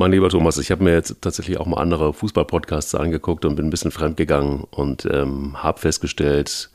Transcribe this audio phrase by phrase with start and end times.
[0.00, 3.66] Mein lieber Thomas, ich habe mir jetzt tatsächlich auch mal andere Fußball-Podcasts angeguckt und bin
[3.66, 6.70] ein bisschen fremdgegangen und ähm, habe festgestellt,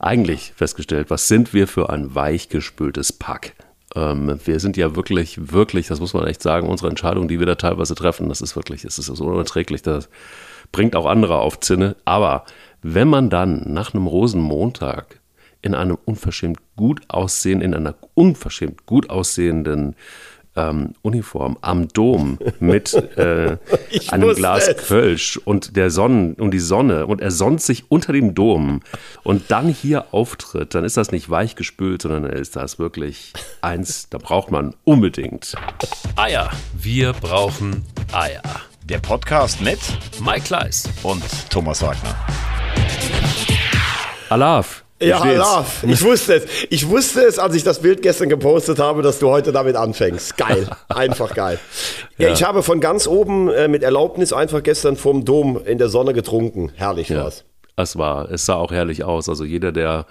[0.00, 3.54] eigentlich festgestellt, was sind wir für ein weichgespültes Pack?
[3.94, 7.46] Ähm, wir sind ja wirklich, wirklich, das muss man echt sagen, unsere Entscheidungen, die wir
[7.46, 10.08] da teilweise treffen, das ist wirklich, das ist so unerträglich, das
[10.72, 11.94] bringt auch andere auf Zinne.
[12.04, 12.46] Aber
[12.82, 15.20] wenn man dann nach einem Rosenmontag
[15.62, 19.94] in einem unverschämt gut aussehen, in einer unverschämt gut aussehenden
[20.56, 23.56] ähm, Uniform am Dom mit äh,
[24.08, 24.88] einem Glas es.
[24.88, 28.80] Kölsch und der Sonnen und die Sonne und er sonnt sich unter dem Dom
[29.22, 34.08] und dann hier auftritt, dann ist das nicht weich gespült, sondern ist das wirklich eins,
[34.08, 35.54] da braucht man unbedingt
[36.16, 36.50] Eier.
[36.74, 38.42] Wir brauchen Eier.
[38.84, 39.80] Der Podcast mit
[40.24, 42.14] Mike Kleiss und Thomas Wagner.
[44.30, 44.85] Alaf.
[45.00, 45.66] Ja, Love.
[45.86, 46.46] Ich wusste es.
[46.70, 50.36] Ich wusste es, als ich das Bild gestern gepostet habe, dass du heute damit anfängst.
[50.38, 50.68] Geil.
[50.88, 51.58] Einfach geil.
[52.16, 52.34] Ja, ja.
[52.34, 56.14] ich habe von ganz oben äh, mit Erlaubnis einfach gestern vom Dom in der Sonne
[56.14, 56.72] getrunken.
[56.74, 57.44] Herrlich ja, war's.
[57.76, 58.30] Es war.
[58.30, 59.28] Es sah auch herrlich aus.
[59.28, 60.06] Also jeder, der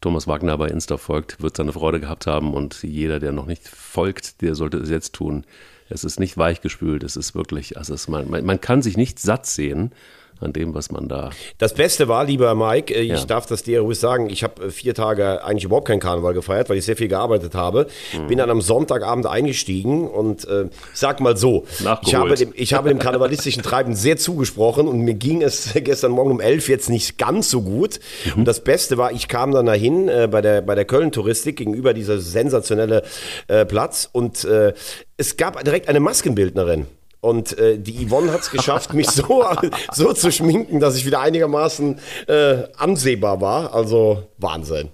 [0.00, 2.54] Thomas Wagner bei Insta folgt, wird seine Freude gehabt haben.
[2.54, 5.44] Und jeder, der noch nicht folgt, der sollte es jetzt tun.
[5.88, 7.04] Es ist nicht weichgespült.
[7.04, 9.92] Es ist wirklich, also es, man, man kann sich nicht satt sehen
[10.40, 11.30] an dem, was man da.
[11.58, 13.24] Das Beste war, lieber Mike, äh, ich ja.
[13.24, 16.68] darf das dir ruhig sagen, ich habe äh, vier Tage eigentlich überhaupt keinen Karneval gefeiert,
[16.68, 17.86] weil ich sehr viel gearbeitet habe.
[18.12, 18.26] Mhm.
[18.28, 21.64] Bin dann am Sonntagabend eingestiegen und äh, ich sag mal so,
[22.02, 26.12] ich habe, dem, ich habe dem karnevalistischen Treiben sehr zugesprochen und mir ging es gestern
[26.12, 28.00] Morgen um elf jetzt nicht ganz so gut.
[28.24, 28.40] Mhm.
[28.40, 31.94] Und das Beste war, ich kam dann dahin äh, bei der, bei der Köln-Touristik gegenüber
[31.94, 33.02] dieser sensationelle
[33.48, 34.72] äh, Platz und äh,
[35.16, 36.86] es gab direkt eine Maskenbildnerin.
[37.20, 39.44] Und äh, die Yvonne hat es geschafft, mich so,
[39.92, 43.74] so zu schminken, dass ich wieder einigermaßen äh, ansehbar war.
[43.74, 44.90] Also Wahnsinn.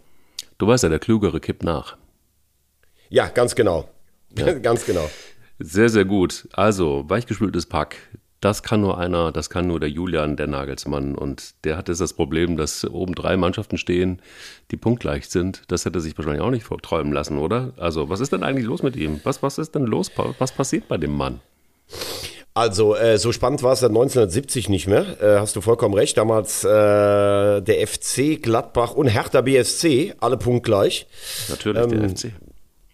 [0.59, 1.97] Du weißt ja, der Klügere kippt nach.
[3.11, 3.89] Ja, ganz genau.
[4.39, 4.53] Ja.
[4.59, 5.09] ganz genau.
[5.59, 6.49] Sehr, sehr gut.
[6.53, 7.97] Also, weichgespültes Pack.
[8.41, 11.15] Das kann nur einer, das kann nur der Julian, der Nagelsmann.
[11.15, 14.21] Und der hat jetzt das Problem, dass oben drei Mannschaften stehen,
[14.71, 15.63] die punktgleich sind.
[15.69, 17.73] Das hätte sich wahrscheinlich auch nicht träumen lassen, oder?
[17.77, 19.21] Also, was ist denn eigentlich los mit ihm?
[19.25, 20.11] Was, was ist denn los?
[20.39, 21.41] Was passiert bei dem Mann?
[22.57, 25.21] Also, äh, so spannend war es seit 1970 nicht mehr.
[25.21, 26.17] Äh, hast du vollkommen recht.
[26.17, 31.09] Damals äh, der FC, Gladbach und Hertha BSC, alle punktgleich.
[31.49, 32.33] Natürlich, ähm, der FC.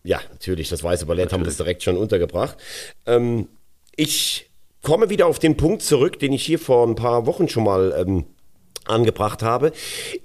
[0.03, 1.33] Ja, natürlich, das weiße Ballett natürlich.
[1.33, 2.57] haben wir das direkt schon untergebracht.
[3.05, 3.49] Ähm,
[3.97, 4.51] ich
[4.83, 7.95] komme wieder auf den Punkt zurück, den ich hier vor ein paar Wochen schon mal
[7.99, 8.25] ähm,
[8.87, 9.73] angebracht habe.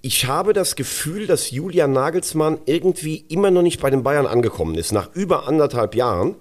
[0.01, 4.75] Ich habe das Gefühl, dass Julian Nagelsmann irgendwie immer noch nicht bei den Bayern angekommen
[4.75, 6.35] ist, nach über anderthalb Jahren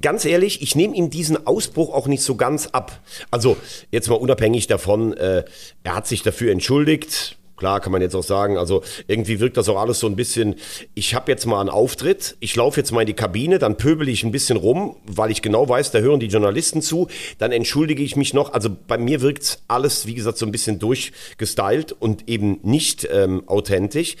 [0.00, 3.00] ganz ehrlich, ich nehme ihm diesen Ausbruch auch nicht so ganz ab.
[3.30, 3.56] Also
[3.90, 5.44] jetzt mal unabhängig davon, äh,
[5.82, 7.36] er hat sich dafür entschuldigt.
[7.56, 10.56] Klar, kann man jetzt auch sagen, also irgendwie wirkt das auch alles so ein bisschen,
[10.94, 14.08] ich habe jetzt mal einen Auftritt, ich laufe jetzt mal in die Kabine, dann pöbel
[14.08, 17.06] ich ein bisschen rum, weil ich genau weiß, da hören die Journalisten zu,
[17.38, 18.52] dann entschuldige ich mich noch.
[18.52, 23.44] Also bei mir wirkt alles, wie gesagt, so ein bisschen durchgestylt und eben nicht ähm,
[23.46, 24.16] authentisch.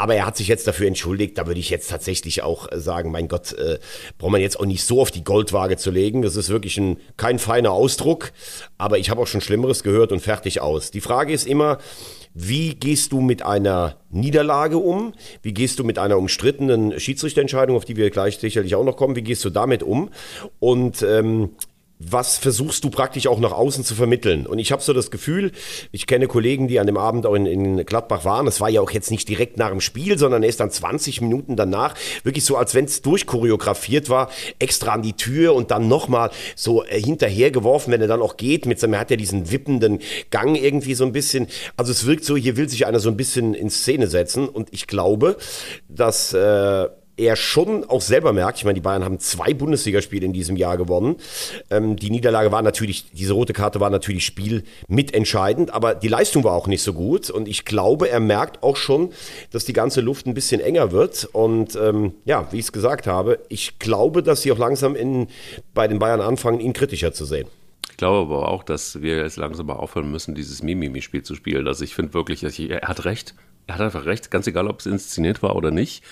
[0.00, 1.36] Aber er hat sich jetzt dafür entschuldigt.
[1.36, 3.78] Da würde ich jetzt tatsächlich auch äh, sagen, mein Gott, äh,
[4.16, 6.22] braucht man jetzt auch nicht so auf die Goldwaage zu legen.
[6.22, 8.32] Das ist wirklich ein, kein feiner Ausdruck.
[8.78, 10.90] Aber ich habe auch schon Schlimmeres gehört und fertig aus.
[10.90, 11.76] Die Frage ist immer,
[12.32, 15.12] wie gehst du mit einer Niederlage um?
[15.42, 19.16] Wie gehst du mit einer umstrittenen Schiedsrichterentscheidung, auf die wir gleich sicherlich auch noch kommen?
[19.16, 20.08] Wie gehst du damit um?
[20.60, 21.50] Und ähm,
[22.02, 24.46] was versuchst du praktisch auch nach außen zu vermitteln?
[24.46, 25.52] Und ich habe so das Gefühl,
[25.92, 28.46] ich kenne Kollegen, die an dem Abend auch in, in Gladbach waren.
[28.46, 31.56] Es war ja auch jetzt nicht direkt nach dem Spiel, sondern erst dann 20 Minuten
[31.56, 31.94] danach.
[32.24, 36.84] Wirklich so, als wenn es durchchoreografiert war, extra an die Tür und dann nochmal so
[36.84, 38.64] äh, hinterhergeworfen, wenn er dann auch geht.
[38.64, 39.98] Mit seinem, er hat ja diesen wippenden
[40.30, 41.48] Gang irgendwie so ein bisschen.
[41.76, 44.48] Also es wirkt so, hier will sich einer so ein bisschen in Szene setzen.
[44.48, 45.36] Und ich glaube,
[45.90, 46.88] dass äh,
[47.20, 50.76] er schon auch selber merkt, ich meine, die Bayern haben zwei Bundesligaspiele in diesem Jahr
[50.76, 51.16] gewonnen.
[51.70, 56.44] Ähm, die Niederlage war natürlich, diese rote Karte war natürlich Spiel mitentscheidend, aber die Leistung
[56.44, 57.28] war auch nicht so gut.
[57.30, 59.12] Und ich glaube, er merkt auch schon,
[59.52, 61.28] dass die ganze Luft ein bisschen enger wird.
[61.32, 65.28] Und ähm, ja, wie ich es gesagt habe, ich glaube, dass sie auch langsam in,
[65.74, 67.48] bei den Bayern anfangen, ihn kritischer zu sehen.
[67.90, 71.68] Ich glaube aber auch, dass wir jetzt langsam mal aufhören müssen, dieses Mimimi-Spiel zu spielen.
[71.68, 73.34] Also ich finde wirklich, er hat recht.
[73.66, 76.02] Er hat einfach recht, ganz egal, ob es inszeniert war oder nicht.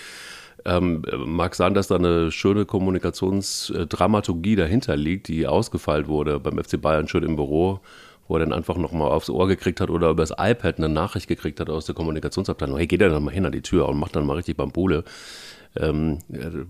[0.65, 6.81] Ähm, mag sein, dass da eine schöne Kommunikationsdramaturgie dahinter liegt, die ausgefeilt wurde beim FC
[6.81, 7.81] Bayern schön im Büro,
[8.27, 11.29] wo er dann einfach nochmal aufs Ohr gekriegt hat oder über das iPad eine Nachricht
[11.29, 12.77] gekriegt hat aus der Kommunikationsabteilung.
[12.77, 15.05] Hey, geht er dann mal hin an die Tür und macht dann mal richtig Bambule.
[15.77, 16.19] Ähm,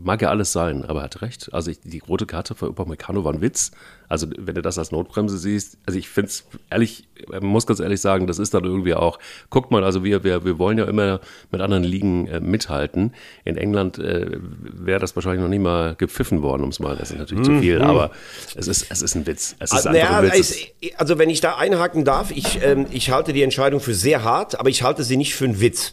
[0.03, 1.53] mag ja alles sein, aber er hat recht.
[1.53, 3.71] Also ich, die rote Karte für Upamecano war ein Witz.
[4.09, 7.79] Also wenn du das als Notbremse siehst, also ich finde es ehrlich, man muss ganz
[7.81, 9.19] ehrlich sagen, das ist dann irgendwie auch,
[9.51, 13.13] guckt mal, also wir, wir, wir wollen ja immer mit anderen Ligen äh, mithalten.
[13.45, 17.11] In England äh, wäre das wahrscheinlich noch nie mal gepfiffen worden, um es mal, das
[17.11, 17.57] ist natürlich mhm.
[17.57, 18.11] zu viel, aber
[18.57, 19.57] es ist, es ist ein Witz.
[19.59, 20.57] Es ist also, ja, ein Witz.
[20.97, 24.59] also wenn ich da einhaken darf, ich, ähm, ich halte die Entscheidung für sehr hart,
[24.59, 25.93] aber ich halte sie nicht für einen Witz.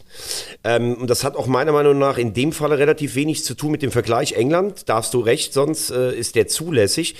[0.64, 3.70] Ähm, und das hat auch meiner Meinung nach in dem Falle relativ wenig zu tun
[3.70, 7.14] mit dem Vergleich England, darfst du recht, sonst äh, ist der zulässig.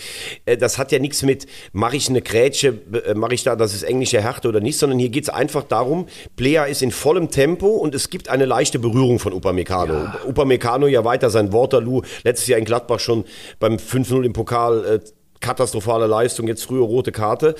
[0.44, 3.74] Äh, das hat ja nichts mit, mache ich eine Grätsche, äh, mache ich da, das
[3.74, 6.06] ist englische Härte oder nicht, sondern hier geht es einfach darum,
[6.36, 9.94] Player ist in vollem Tempo und es gibt eine leichte Berührung von Upamecano.
[9.94, 10.20] Ja.
[10.26, 13.24] Upamecano ja weiter sein Waterloo, letztes Jahr in Gladbach schon
[13.60, 15.00] beim 5-0 im Pokal, äh,
[15.40, 17.54] katastrophale Leistung, jetzt frühe rote Karte.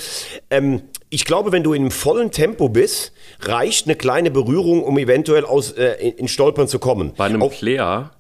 [0.51, 4.99] Ähm, ich glaube, wenn du in einem vollen Tempo bist, reicht eine kleine Berührung, um
[4.99, 7.13] eventuell aus, äh, in, in Stolpern zu kommen.
[7.17, 8.11] Bei einem Auch, Player?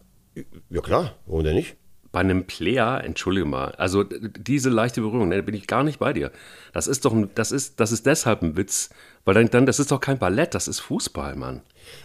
[0.71, 1.77] Ja klar, warum denn nicht?
[2.17, 6.15] bei einem Player, entschuldige mal, also diese leichte Berührung, da bin ich gar nicht bei
[6.15, 6.33] dir.
[6.73, 8.89] Das ist doch ein, das ist, das ist deshalb ein Witz,
[9.27, 11.61] weil dann, dann, das ist doch kein Ballett, das ist Fußball, Mann.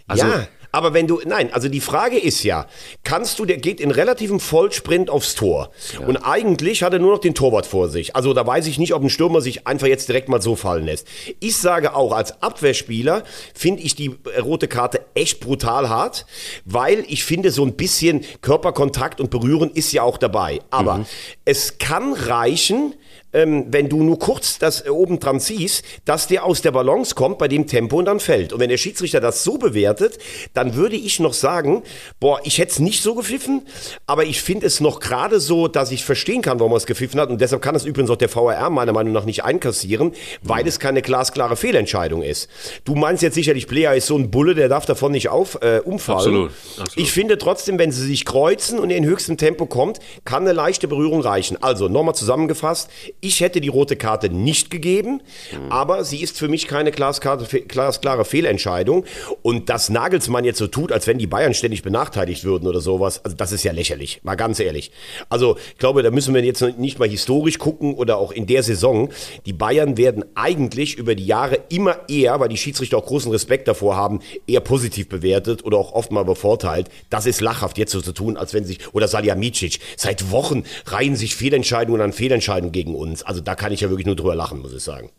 [0.08, 2.68] Also, ja, aber wenn du, nein, also die Frage ist ja,
[3.03, 5.71] kannst du, der geht in relativem Vollsprint aufs Tor.
[5.94, 6.07] Ja.
[6.07, 8.15] Und eigentlich hat er nur noch den Torwart vor sich.
[8.15, 10.85] Also da weiß ich nicht, ob ein Stürmer sich einfach jetzt direkt mal so fallen
[10.85, 11.07] lässt.
[11.39, 13.23] Ich sage auch, als Abwehrspieler
[13.53, 16.25] finde ich die rote Karte echt brutal hart,
[16.65, 20.59] weil ich finde, so ein bisschen Körperkontakt und Berühren ist ja auch dabei.
[20.69, 21.06] Aber mhm.
[21.45, 22.94] es kann reichen,
[23.33, 27.38] ähm, wenn du nur kurz das oben dran ziehst, dass der aus der Balance kommt
[27.38, 28.54] bei dem Tempo und dann fällt.
[28.54, 30.18] Und wenn der Schiedsrichter das so bewertet,
[30.54, 31.83] dann würde ich noch sagen,
[32.19, 33.66] boah, ich hätte es nicht so gepfiffen,
[34.06, 37.19] aber ich finde es noch gerade so, dass ich verstehen kann, warum er es gepfiffen
[37.19, 37.30] hat.
[37.30, 40.80] Und deshalb kann es übrigens auch der VRR meiner Meinung nach nicht einkassieren, weil es
[40.80, 42.50] keine glasklare Fehlentscheidung ist.
[42.83, 45.80] Du meinst jetzt sicherlich, Player ist so ein Bulle, der darf davon nicht auf, äh,
[45.83, 46.18] umfallen.
[46.19, 46.98] Absolut, absolut.
[46.98, 50.88] Ich finde trotzdem, wenn sie sich kreuzen und in höchstem Tempo kommt, kann eine leichte
[50.88, 51.57] Berührung reichen.
[51.62, 52.89] Also nochmal zusammengefasst,
[53.21, 55.21] ich hätte die rote Karte nicht gegeben,
[55.69, 59.06] aber sie ist für mich keine glasklare Fehlentscheidung.
[59.44, 63.23] Und dass Nagelsmann jetzt so tut, als wenn die Bayern ständig benachteiligt würden oder sowas,
[63.23, 64.91] also das ist ja lächerlich, mal ganz ehrlich.
[65.29, 68.63] Also ich glaube, da müssen wir jetzt nicht mal historisch gucken oder auch in der
[68.63, 69.09] Saison.
[69.45, 73.68] Die Bayern werden eigentlich über die Jahre immer eher, weil die Schiedsrichter auch großen Respekt
[73.68, 76.89] davor haben, eher positiv bewertet oder auch oft mal bevorteilt.
[77.12, 81.15] Das ist lachhaft jetzt so zu tun, als wenn sich, oder Salihamidzic, seit Wochen reihen
[81.15, 83.24] sich Fehlentscheidungen an Fehlentscheidungen gegen uns uns.
[83.24, 85.12] Also da kann ich ja wirklich nur drüber lachen, muss ich sagen.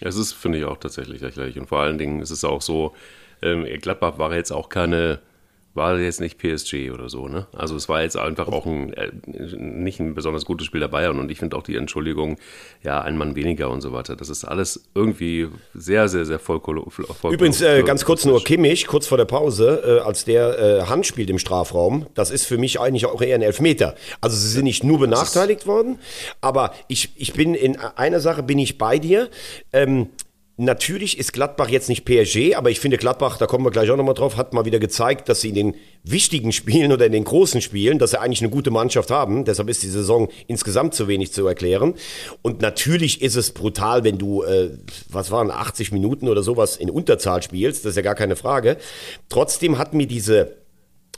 [0.00, 1.58] Es ist, finde ich, auch tatsächlich lächerlich.
[1.58, 2.94] Und vor allen Dingen ist es auch so,
[3.42, 5.20] ähm, Gladbach war jetzt auch keine
[5.74, 7.46] war jetzt nicht PSG oder so, ne?
[7.56, 9.10] Also es war jetzt einfach auch ein, äh,
[9.56, 12.38] nicht ein besonders gutes Spiel der Bayern und ich finde auch die Entschuldigung,
[12.82, 14.16] ja, ein Mann weniger und so weiter.
[14.16, 16.60] Das ist alles irgendwie sehr, sehr, sehr voll.
[16.60, 20.82] voll Übrigens, äh, ganz kurz nur Kimmich, kurz vor der Pause, äh, als der äh,
[20.86, 23.94] Hand spielt im Strafraum, das ist für mich eigentlich auch eher ein Elfmeter.
[24.20, 26.00] Also sie sind nicht nur benachteiligt worden,
[26.40, 29.28] aber ich, ich bin in einer Sache bin ich bei dir.
[29.72, 30.08] Ähm,
[30.62, 33.96] Natürlich ist Gladbach jetzt nicht PSG, aber ich finde Gladbach, da kommen wir gleich auch
[33.96, 35.74] nochmal drauf, hat mal wieder gezeigt, dass sie in den
[36.04, 39.46] wichtigen Spielen oder in den großen Spielen, dass sie eigentlich eine gute Mannschaft haben.
[39.46, 41.94] Deshalb ist die Saison insgesamt zu wenig zu erklären.
[42.42, 44.72] Und natürlich ist es brutal, wenn du, äh,
[45.08, 48.76] was waren, 80 Minuten oder sowas in Unterzahl spielst, das ist ja gar keine Frage.
[49.30, 50.59] Trotzdem hat mir diese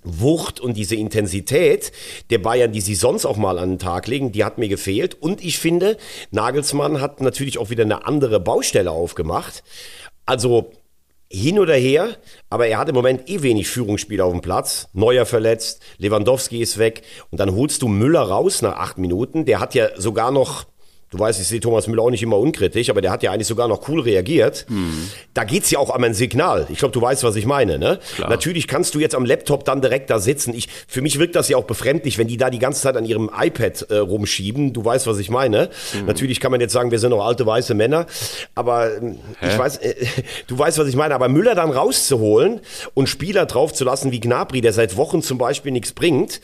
[0.05, 1.93] Wucht und diese Intensität
[2.31, 5.15] der Bayern, die sie sonst auch mal an den Tag legen, die hat mir gefehlt.
[5.21, 5.97] Und ich finde,
[6.31, 9.63] Nagelsmann hat natürlich auch wieder eine andere Baustelle aufgemacht.
[10.27, 10.73] Also
[11.33, 12.19] hin oder her,
[12.51, 14.89] aber er hat im Moment eh wenig Führungsspieler auf dem Platz.
[14.93, 19.47] Neuer verletzt, Lewandowski ist weg und dann holst du Müller raus nach acht Minuten.
[19.47, 20.67] Der hat ja sogar noch
[21.13, 23.47] Du weißt, ich sehe Thomas Müller auch nicht immer unkritisch, aber der hat ja eigentlich
[23.47, 24.65] sogar noch cool reagiert.
[24.71, 25.11] Mhm.
[25.35, 26.67] Da geht's ja auch um ein Signal.
[26.71, 27.79] Ich glaube, du weißt, was ich meine.
[27.79, 27.99] Ne?
[28.19, 30.55] Natürlich kannst du jetzt am Laptop dann direkt da sitzen.
[30.55, 33.05] Ich, für mich wirkt das ja auch befremdlich, wenn die da die ganze Zeit an
[33.05, 34.73] ihrem iPad äh, rumschieben.
[34.73, 35.69] Du weißt, was ich meine.
[35.93, 36.07] Mhm.
[36.07, 38.07] Natürlich kann man jetzt sagen, wir sind noch alte weiße Männer,
[38.55, 39.95] aber äh, ich weiß, äh,
[40.47, 41.15] du weißt, was ich meine.
[41.15, 42.61] Aber Müller dann rauszuholen
[42.95, 46.41] und Spieler draufzulassen wie Gnabry, der seit Wochen zum Beispiel nichts bringt,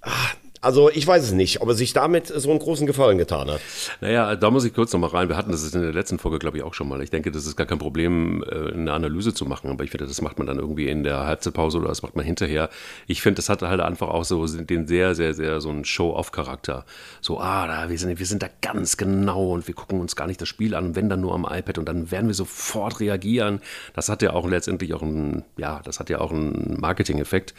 [0.00, 0.36] ach,
[0.66, 3.60] also ich weiß es nicht, ob er sich damit so einen großen Gefallen getan hat.
[4.00, 5.28] Naja, da muss ich kurz nochmal rein.
[5.28, 7.00] Wir hatten das in der letzten Folge, glaube ich, auch schon mal.
[7.02, 10.06] Ich denke, das ist gar kein Problem, äh, eine Analyse zu machen, aber ich finde,
[10.06, 12.68] das macht man dann irgendwie in der Halbzeitpause oder das macht man hinterher.
[13.06, 16.84] Ich finde, das hat halt einfach auch so den sehr, sehr, sehr so einen Show-off-Charakter.
[17.20, 20.26] So, ah, da, wir sind, wir sind da ganz genau und wir gucken uns gar
[20.26, 23.60] nicht das Spiel an, wenn dann nur am iPad und dann werden wir sofort reagieren.
[23.94, 27.54] Das hat ja auch letztendlich auch einen, ja, das hat ja auch einen Marketing-Effekt.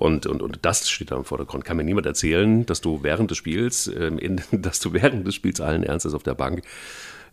[0.00, 1.66] Und, und, und das steht da im Vordergrund.
[1.66, 5.34] Kann mir niemand erzählen, dass du während des Spiels, ähm, in, dass du während des
[5.34, 6.62] Spiels allen Ernstes auf der Bank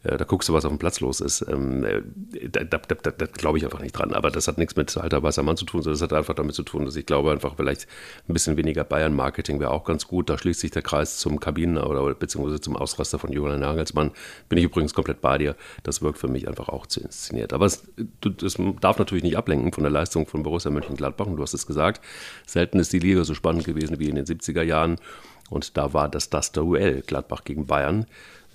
[0.04, 1.46] da guckst du, was auf dem Platz los ist.
[1.50, 2.02] Ähm, äh,
[2.50, 4.14] da, da, da, da glaube ich einfach nicht dran.
[4.14, 6.56] Aber das hat nichts mit alter weißer Mann zu tun, sondern das hat einfach damit
[6.56, 7.88] zu tun, dass ich glaube einfach vielleicht
[8.28, 10.30] ein bisschen weniger Bayern-Marketing wäre auch ganz gut.
[10.30, 14.12] Da schließt sich der Kreis zum Kabinen- oder beziehungsweise zum Ausraster von Julian Nagelsmann.
[14.50, 15.56] Bin ich übrigens komplett bei dir.
[15.84, 17.54] Das wirkt für mich einfach auch zu inszeniert.
[17.54, 17.84] Aber es
[18.22, 21.26] das darf natürlich nicht ablenken von der Leistung von Borussia Mönchengladbach.
[21.26, 22.04] Und du hast es gesagt,
[22.46, 24.98] selten ist die Liga so spannend gewesen wie in den 70er Jahren.
[25.50, 28.06] Und da war das das Duell Gladbach gegen Bayern.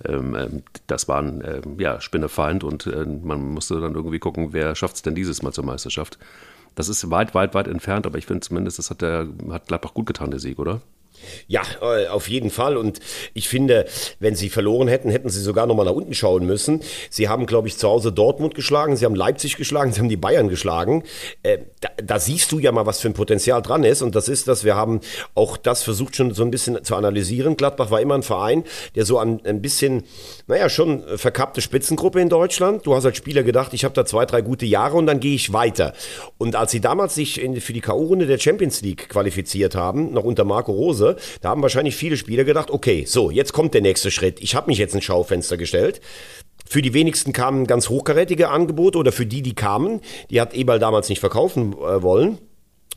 [0.07, 4.53] Ähm, ähm, das war ein ähm, ja, Spinnefeind und äh, man musste dann irgendwie gucken,
[4.53, 6.17] wer schafft es denn dieses Mal zur Meisterschaft.
[6.75, 9.93] Das ist weit, weit, weit entfernt, aber ich finde zumindest, das hat, der, hat Gladbach
[9.93, 10.81] gut getan, der Sieg, oder?
[11.47, 12.77] Ja, äh, auf jeden Fall.
[12.77, 12.99] Und
[13.33, 13.85] ich finde,
[14.19, 16.81] wenn sie verloren hätten, hätten sie sogar nochmal nach unten schauen müssen.
[17.09, 20.17] Sie haben, glaube ich, zu Hause Dortmund geschlagen, sie haben Leipzig geschlagen, sie haben die
[20.17, 21.03] Bayern geschlagen.
[21.43, 24.01] Äh, da, da, siehst du ja mal, was für ein Potenzial dran ist.
[24.01, 25.01] Und das ist, dass wir haben
[25.35, 27.57] auch das versucht schon so ein bisschen zu analysieren.
[27.57, 28.63] Gladbach war immer ein Verein,
[28.95, 30.03] der so an ein bisschen,
[30.47, 32.85] naja, schon verkappte Spitzengruppe in Deutschland.
[32.85, 35.35] Du hast als Spieler gedacht, ich habe da zwei, drei gute Jahre und dann gehe
[35.35, 35.93] ich weiter.
[36.37, 40.23] Und als sie damals sich in, für die K.O.-Runde der Champions League qualifiziert haben, noch
[40.23, 44.11] unter Marco Rose, da haben wahrscheinlich viele Spieler gedacht, okay, so, jetzt kommt der nächste
[44.11, 44.41] Schritt.
[44.41, 46.01] Ich habe mich jetzt ins Schaufenster gestellt.
[46.67, 50.79] Für die wenigsten kamen ganz hochkarätige Angebote oder für die, die kamen, die hat Eberl
[50.79, 52.39] damals nicht verkaufen äh, wollen.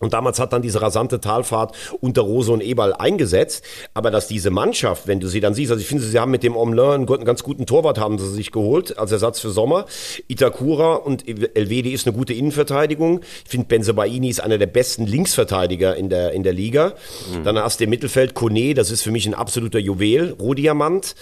[0.00, 3.64] Und damals hat dann diese rasante Talfahrt unter Rose und Eberl eingesetzt.
[3.94, 6.42] Aber dass diese Mannschaft, wenn du sie dann siehst, also ich finde, sie haben mit
[6.42, 9.86] dem Omlin einen ganz guten Torwart haben sie sich geholt als Ersatz für Sommer.
[10.28, 13.20] Itakura und Elvedi ist eine gute Innenverteidigung.
[13.44, 16.92] Ich finde, Benzebaini ist einer der besten Linksverteidiger in der, in der Liga.
[17.32, 17.44] Mhm.
[17.44, 21.14] Dann hast du im Mittelfeld Kone, das ist für mich ein absoluter Juwel, Rohdiamant.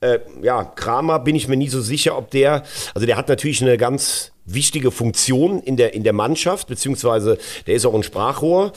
[0.00, 2.62] Äh, ja, Kramer bin ich mir nie so sicher, ob der,
[2.94, 7.74] also der hat natürlich eine ganz wichtige Funktion in der, in der Mannschaft, beziehungsweise der
[7.74, 8.72] ist auch ein Sprachrohr.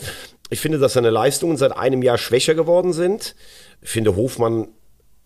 [0.50, 3.36] Ich finde, dass seine Leistungen seit einem Jahr schwächer geworden sind.
[3.82, 4.70] Ich finde, Hofmann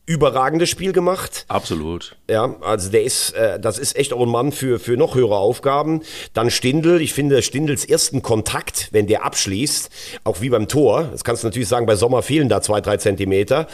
[0.08, 1.46] überragendes Spiel gemacht.
[1.48, 2.18] Absolut.
[2.30, 5.38] Ja, also der ist, äh, das ist echt auch ein Mann für, für noch höhere
[5.38, 6.02] Aufgaben.
[6.34, 9.90] Dann Stindl, ich finde Stindls ersten Kontakt, wenn der abschließt,
[10.24, 12.98] auch wie beim Tor, das kannst du natürlich sagen, bei Sommer fehlen da zwei, drei
[12.98, 13.68] Zentimeter,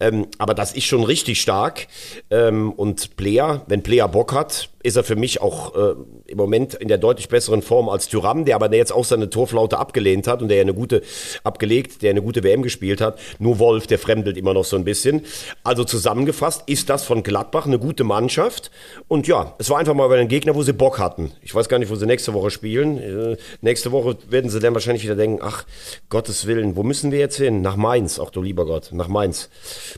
[0.00, 1.88] ähm, aber das ist schon richtig stark.
[2.30, 5.94] Ähm, und Player, wenn Player Bock hat, ist er für mich auch äh,
[6.26, 9.30] im Moment in der deutlich besseren Form als Tyram, der aber der jetzt auch seine
[9.30, 11.02] Torflaute abgelehnt hat und der eine gute,
[11.44, 13.18] abgelegt, der eine gute WM gespielt hat.
[13.38, 15.22] Nur Wolf, der fremdelt immer noch so ein bisschen.
[15.64, 18.70] Also zusammengefasst ist das von Gladbach eine gute Mannschaft.
[19.08, 21.32] Und ja, es war einfach mal bei den Gegner, wo sie Bock hatten.
[21.42, 22.98] Ich weiß gar nicht, wo sie nächste Woche spielen.
[22.98, 25.64] Äh, nächste Woche werden sie dann wahrscheinlich wieder denken, ach,
[26.08, 27.62] Gottes Willen, wo müssen wir jetzt hin?
[27.62, 28.18] Nach Mainz.
[28.18, 29.50] Ach du lieber Gott, nach Mainz.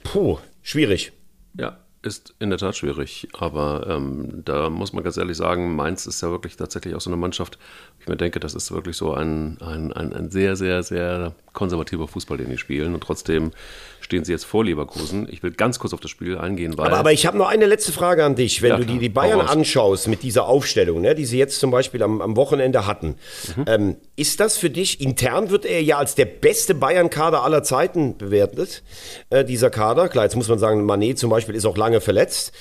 [0.02, 1.12] Puh, schwierig.
[1.56, 6.06] Ja, ist in der Tat schwierig, aber ähm, da muss man ganz ehrlich sagen, Mainz
[6.06, 7.58] ist ja wirklich tatsächlich auch so eine Mannschaft,
[8.00, 12.06] ich mir denke, das ist wirklich so ein, ein, ein, ein sehr, sehr, sehr konservativer
[12.06, 13.52] Fußball, den die spielen und trotzdem
[14.00, 15.26] stehen sie jetzt vor Leverkusen.
[15.30, 16.88] Ich will ganz kurz auf das Spiel eingehen, weil.
[16.88, 18.60] Aber, aber ich habe noch eine letzte Frage an dich.
[18.60, 21.70] Wenn ja, du die, die Bayern anschaust mit dieser Aufstellung, ne, die sie jetzt zum
[21.70, 23.16] Beispiel am, am Wochenende hatten,
[23.56, 23.64] mhm.
[23.66, 28.18] ähm, ist das für dich, intern wird er ja als der beste Bayern-Kader aller Zeiten
[28.18, 28.82] bewertet,
[29.30, 30.08] äh, dieser Kader.
[30.08, 32.52] Klar, jetzt muss man sagen, Manet zum Beispiel ist auch lange verletzt.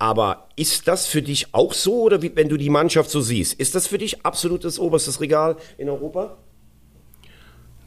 [0.00, 3.54] Aber ist das für dich auch so oder wie, wenn du die Mannschaft so siehst,
[3.54, 6.36] ist das für dich absolutes oberstes Regal in Europa?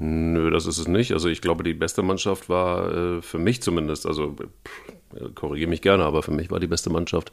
[0.03, 1.11] Nö, das ist es nicht.
[1.11, 4.35] Also ich glaube, die beste Mannschaft war äh, für mich zumindest, also
[5.35, 7.31] korrigiere mich gerne, aber für mich war die beste Mannschaft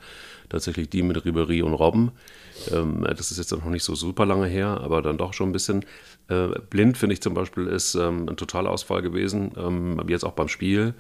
[0.51, 2.13] tatsächlich die mit Ribery und Robben.
[2.71, 5.53] Ähm, das ist jetzt noch nicht so super lange her, aber dann doch schon ein
[5.53, 5.87] bisschen.
[6.29, 10.49] Äh, Blind, finde ich zum Beispiel, ist ähm, ein Totalausfall gewesen, ähm, jetzt auch beim
[10.49, 10.93] Spiel.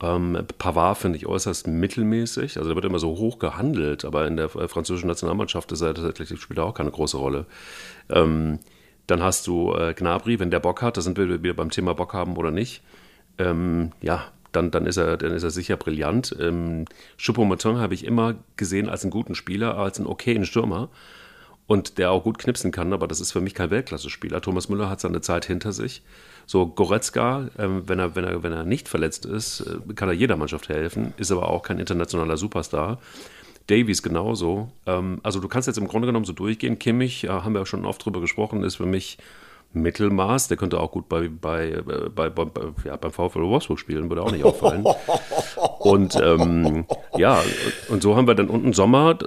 [0.00, 2.56] Ähm, Pavard finde ich äußerst mittelmäßig.
[2.56, 6.40] Also der wird immer so hoch gehandelt, aber in der französischen Nationalmannschaft ist er tatsächlich
[6.40, 7.44] spielt er auch keine große Rolle.
[8.08, 8.60] Ähm,
[9.12, 11.92] dann hast du äh, Gnabry, wenn der Bock hat, da sind wir wieder beim Thema
[11.92, 12.80] Bock haben oder nicht.
[13.36, 16.34] Ähm, ja, dann, dann, ist er, dann ist er sicher brillant.
[16.40, 16.86] Ähm,
[17.18, 20.88] Choupo-Motin habe ich immer gesehen als einen guten Spieler, als einen okayen Stürmer
[21.66, 24.40] und der auch gut knipsen kann, aber das ist für mich kein Weltklasse-Spieler.
[24.40, 26.02] Thomas Müller hat seine Zeit hinter sich.
[26.46, 30.14] So Goretzka, ähm, wenn, er, wenn, er, wenn er nicht verletzt ist, äh, kann er
[30.14, 32.98] jeder Mannschaft helfen, ist aber auch kein internationaler Superstar.
[33.66, 34.70] Davies genauso.
[34.86, 36.78] Ähm, also du kannst jetzt im Grunde genommen so durchgehen.
[36.78, 39.18] Kimmich, äh, haben wir schon oft drüber gesprochen, ist für mich
[39.74, 40.48] Mittelmaß.
[40.48, 41.82] Der könnte auch gut bei, bei,
[42.14, 42.44] bei, bei,
[42.84, 44.84] ja, beim VfL Wolfsburg spielen, würde auch nicht auffallen.
[45.78, 46.84] und ähm,
[47.16, 47.42] ja,
[47.88, 49.18] und so haben wir dann unten Sommer.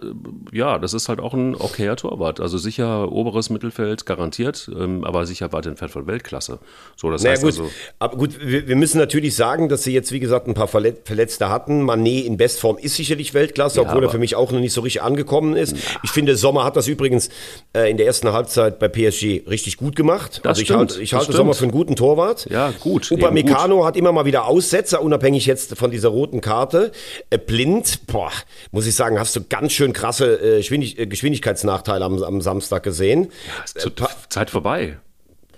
[0.52, 2.40] ja, das ist halt auch ein okayer Torwart.
[2.40, 6.60] Also sicher oberes Mittelfeld garantiert, ähm, aber sicher weit entfernt von Weltklasse.
[6.96, 9.94] So, das naja, heißt gut, also, aber gut, wir, wir, müssen natürlich sagen, dass sie
[9.94, 11.84] jetzt, wie gesagt, ein paar Verletzte hatten.
[11.84, 14.82] Manet in Bestform ist sicherlich Weltklasse, ja, obwohl er für mich auch noch nicht so
[14.82, 15.75] richtig angekommen ist.
[15.75, 16.00] Na.
[16.04, 17.30] Ich finde, Sommer hat das übrigens
[17.74, 20.35] äh, in der ersten Halbzeit bei PSG richtig gut gemacht.
[20.44, 22.48] Das also ich halte, ich halte Sommer für einen guten Torwart.
[22.50, 23.12] Ja, gut.
[23.12, 26.92] Upamecano hat immer mal wieder Aussetzer, unabhängig jetzt von dieser roten Karte.
[27.30, 28.32] Äh, blind, boah,
[28.72, 32.84] muss ich sagen, hast du ganz schön krasse äh, Geschwindig äh, Geschwindigkeitsnachteile am, am Samstag
[32.84, 33.32] gesehen.
[33.48, 33.94] Ja, ist zur
[34.30, 34.98] Zeit vorbei.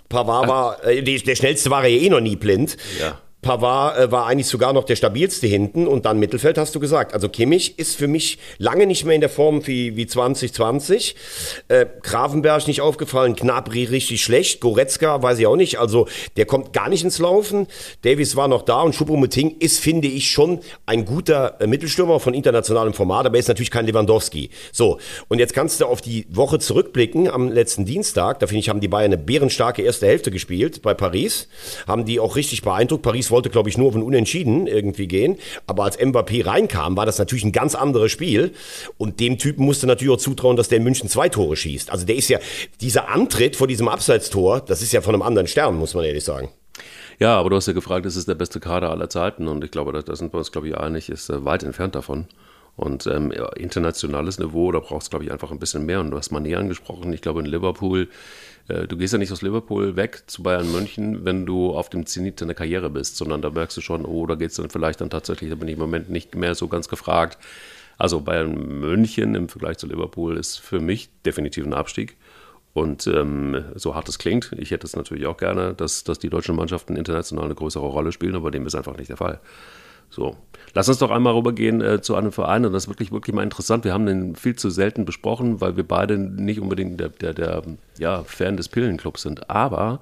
[0.08, 2.76] Pavard war, äh, der schnellste war ja eh noch nie blind.
[3.00, 3.18] Ja.
[3.40, 7.14] Pavard äh, war eigentlich sogar noch der stabilste hinten und dann Mittelfeld hast du gesagt.
[7.14, 11.14] Also Kimmich ist für mich lange nicht mehr in der Form wie, wie 2020.
[11.68, 15.78] Äh, Gravenberg nicht aufgefallen, Knabri richtig schlecht, Goretzka weiß ich auch nicht.
[15.78, 17.68] Also der kommt gar nicht ins Laufen.
[18.02, 22.34] Davis war noch da und Choupo-Moting ist, finde ich, schon ein guter äh, Mittelstürmer von
[22.34, 24.50] internationalem Format, aber er ist natürlich kein Lewandowski.
[24.72, 28.40] So, und jetzt kannst du auf die Woche zurückblicken am letzten Dienstag.
[28.40, 31.48] Da finde ich, haben die Bayern eine bärenstarke erste Hälfte gespielt bei Paris.
[31.86, 33.02] Haben die auch richtig beeindruckt.
[33.02, 35.36] Paris wollte, glaube ich, nur auf ein Unentschieden irgendwie gehen.
[35.66, 38.52] Aber als Mbappé reinkam, war das natürlich ein ganz anderes Spiel.
[38.96, 41.90] Und dem Typen musste natürlich auch zutrauen, dass der in München zwei Tore schießt.
[41.90, 42.38] Also der ist ja,
[42.80, 46.24] dieser Antritt vor diesem Abseitstor, das ist ja von einem anderen Stern, muss man ehrlich
[46.24, 46.48] sagen.
[47.18, 49.48] Ja, aber du hast ja gefragt, ist es der beste Kader aller Zeiten?
[49.48, 52.26] Und ich glaube, da sind wir uns, glaube ich, einig, ist äh, weit entfernt davon.
[52.78, 56.00] Und ähm, internationales Niveau, da brauchst du, glaube ich, einfach ein bisschen mehr.
[56.00, 57.12] Und du hast Mané angesprochen.
[57.12, 58.08] Ich glaube, in Liverpool
[58.68, 62.06] äh, du gehst ja nicht aus Liverpool weg zu Bayern München, wenn du auf dem
[62.06, 65.00] Zenit deiner Karriere bist, sondern da merkst du schon, oh, da geht es dann vielleicht
[65.00, 67.38] dann tatsächlich, da bin ich im Moment nicht mehr so ganz gefragt.
[67.96, 72.16] Also Bayern München im Vergleich zu Liverpool ist für mich definitiv ein Abstieg.
[72.74, 76.30] Und ähm, so hart es klingt, ich hätte es natürlich auch gerne, dass, dass die
[76.30, 79.40] deutschen Mannschaften international eine größere Rolle spielen, aber dem ist einfach nicht der Fall.
[80.10, 80.36] So,
[80.74, 83.42] lass uns doch einmal rübergehen äh, zu einem Verein und das ist wirklich, wirklich mal
[83.42, 83.84] interessant.
[83.84, 87.62] Wir haben den viel zu selten besprochen, weil wir beide nicht unbedingt der, der, der
[87.98, 89.50] ja, Fan des Pillenclubs sind.
[89.50, 90.00] Aber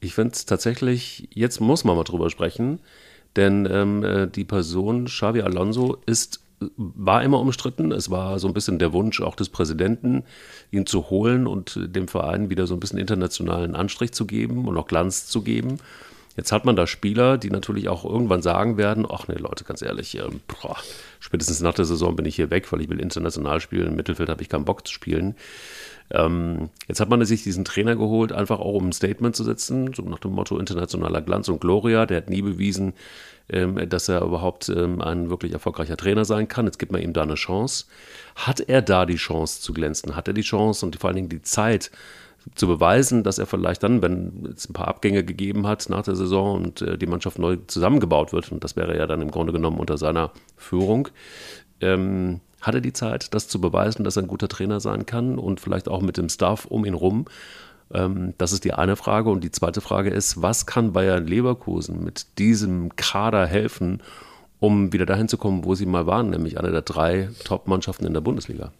[0.00, 2.80] ich finde es tatsächlich, jetzt muss man mal drüber sprechen,
[3.36, 6.40] denn ähm, äh, die Person Xavi Alonso ist
[6.76, 7.92] war immer umstritten.
[7.92, 10.24] Es war so ein bisschen der Wunsch auch des Präsidenten,
[10.70, 14.76] ihn zu holen und dem Verein wieder so ein bisschen internationalen Anstrich zu geben und
[14.76, 15.78] auch Glanz zu geben.
[16.36, 19.82] Jetzt hat man da Spieler, die natürlich auch irgendwann sagen werden, ach nee, Leute, ganz
[19.82, 20.76] ehrlich, äh, boah,
[21.18, 24.28] spätestens nach der Saison bin ich hier weg, weil ich will international spielen, im Mittelfeld
[24.28, 25.34] habe ich keinen Bock zu spielen.
[26.12, 29.94] Ähm, jetzt hat man sich diesen Trainer geholt, einfach auch um ein Statement zu setzen,
[29.94, 32.06] so nach dem Motto internationaler Glanz und Gloria.
[32.06, 32.94] Der hat nie bewiesen,
[33.48, 36.66] ähm, dass er überhaupt ähm, ein wirklich erfolgreicher Trainer sein kann.
[36.66, 37.86] Jetzt gibt man ihm da eine Chance.
[38.34, 40.16] Hat er da die Chance zu glänzen?
[40.16, 41.92] Hat er die Chance und vor allen Dingen die Zeit,
[42.54, 46.16] zu beweisen, dass er vielleicht dann, wenn es ein paar Abgänge gegeben hat nach der
[46.16, 49.52] Saison und äh, die Mannschaft neu zusammengebaut wird, und das wäre ja dann im Grunde
[49.52, 51.08] genommen unter seiner Führung,
[51.80, 55.38] ähm, hat er die Zeit, das zu beweisen, dass er ein guter Trainer sein kann
[55.38, 57.26] und vielleicht auch mit dem Staff um ihn rum.
[57.92, 59.30] Ähm, das ist die eine Frage.
[59.30, 64.02] Und die zweite Frage ist, was kann Bayern Leverkusen mit diesem Kader helfen,
[64.58, 68.14] um wieder dahin zu kommen, wo sie mal waren, nämlich eine der drei Top-Mannschaften in
[68.14, 68.72] der Bundesliga?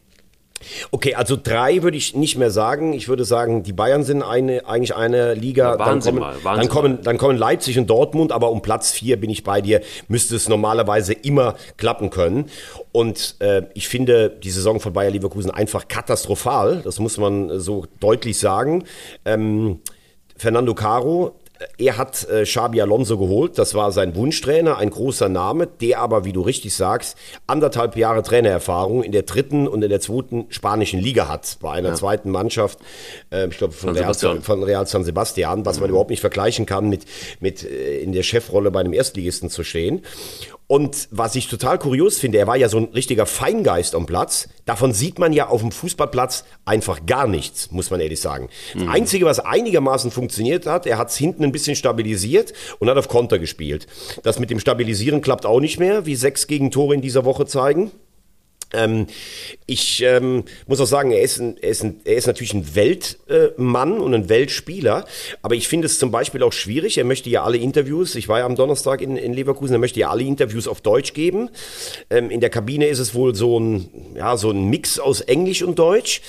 [0.90, 2.92] Okay, also drei würde ich nicht mehr sagen.
[2.92, 5.72] Ich würde sagen, die Bayern sind eine, eigentlich eine Liga.
[5.72, 9.18] Ja, dann, kommen, mal, dann, kommen, dann kommen Leipzig und Dortmund, aber um Platz vier
[9.18, 12.50] bin ich bei dir, müsste es normalerweise immer klappen können.
[12.92, 16.82] Und äh, ich finde die Saison von Bayer Leverkusen einfach katastrophal.
[16.84, 18.84] Das muss man so deutlich sagen.
[19.24, 19.80] Ähm,
[20.36, 21.39] Fernando Caro
[21.78, 26.24] er hat äh, Xabi Alonso geholt, das war sein Wunschtrainer, ein großer Name, der aber,
[26.24, 31.00] wie du richtig sagst, anderthalb Jahre Trainererfahrung in der dritten und in der zweiten spanischen
[31.00, 31.94] Liga hat, bei einer ja.
[31.94, 32.78] zweiten Mannschaft,
[33.30, 35.90] äh, ich glaube von, Real, von Real San Sebastian, was man mhm.
[35.90, 37.04] überhaupt nicht vergleichen kann mit,
[37.40, 40.02] mit äh, in der Chefrolle bei einem Erstligisten zu stehen.
[40.70, 44.48] Und was ich total kurios finde, er war ja so ein richtiger Feingeist am Platz.
[44.66, 48.50] Davon sieht man ja auf dem Fußballplatz einfach gar nichts, muss man ehrlich sagen.
[48.74, 48.84] Mhm.
[48.84, 52.96] Das Einzige, was einigermaßen funktioniert hat, er hat es hinten ein bisschen stabilisiert und hat
[52.96, 53.88] auf Konter gespielt.
[54.22, 57.90] Das mit dem Stabilisieren klappt auch nicht mehr, wie sechs Gegentore in dieser Woche zeigen.
[58.72, 59.06] Ähm,
[59.66, 62.74] ich ähm, muss auch sagen, er ist, ein, er, ist ein, er ist natürlich ein
[62.74, 65.04] Weltmann äh, und ein Weltspieler,
[65.42, 66.98] aber ich finde es zum Beispiel auch schwierig.
[66.98, 70.00] Er möchte ja alle Interviews, ich war ja am Donnerstag in, in Leverkusen, er möchte
[70.00, 71.50] ja alle Interviews auf Deutsch geben.
[72.10, 75.62] Ähm, in der Kabine ist es wohl so ein, ja, so ein Mix aus Englisch
[75.62, 76.22] und Deutsch.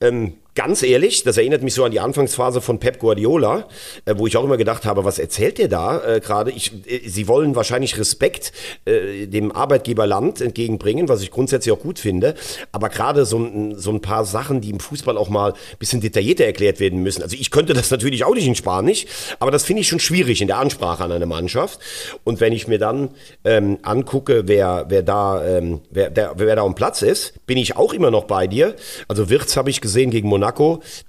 [0.00, 3.66] Ähm, ganz ehrlich, das erinnert mich so an die Anfangsphase von Pep Guardiola,
[4.04, 6.52] äh, wo ich auch immer gedacht habe, was erzählt der da äh, gerade?
[6.52, 6.60] Äh,
[7.08, 8.52] sie wollen wahrscheinlich Respekt
[8.84, 12.34] äh, dem Arbeitgeberland entgegenbringen, was ich grundsätzlich auch gut finde.
[12.70, 16.00] Aber gerade so, ein- so ein paar Sachen, die im Fußball auch mal ein bisschen
[16.00, 17.22] detaillierter erklärt werden müssen.
[17.22, 19.06] Also ich könnte das natürlich auch nicht in Spanisch,
[19.40, 21.80] aber das finde ich schon schwierig in der Ansprache an eine Mannschaft.
[22.22, 23.10] Und wenn ich mir dann
[23.44, 27.76] ähm, angucke, wer, wer, da, ähm, wer, der, wer da am Platz ist, bin ich
[27.76, 28.76] auch immer noch bei dir.
[29.08, 30.43] Also Wirtz habe ich gesehen gegen Monaco.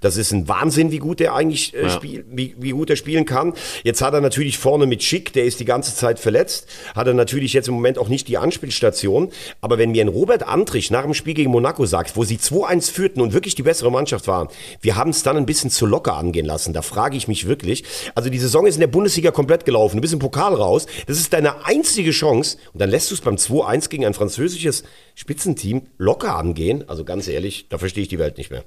[0.00, 3.24] Das ist ein Wahnsinn, wie gut der eigentlich äh, spiel, wie, wie gut er spielen
[3.24, 3.54] kann.
[3.84, 7.14] Jetzt hat er natürlich vorne mit Schick, der ist die ganze Zeit verletzt, hat er
[7.14, 9.30] natürlich jetzt im Moment auch nicht die Anspielstation.
[9.60, 12.90] Aber wenn mir ein Robert Antrich nach dem Spiel gegen Monaco sagt, wo sie 2-1
[12.90, 14.48] führten und wirklich die bessere Mannschaft waren,
[14.80, 16.72] wir haben es dann ein bisschen zu locker angehen lassen.
[16.72, 17.84] Da frage ich mich wirklich.
[18.14, 19.96] Also die Saison ist in der Bundesliga komplett gelaufen.
[19.96, 20.86] Du bist im Pokal raus.
[21.06, 22.58] Das ist deine einzige Chance.
[22.72, 26.88] Und dann lässt du es beim 2-1 gegen ein französisches Spitzenteam locker angehen.
[26.88, 28.64] Also ganz ehrlich, da verstehe ich die Welt nicht mehr.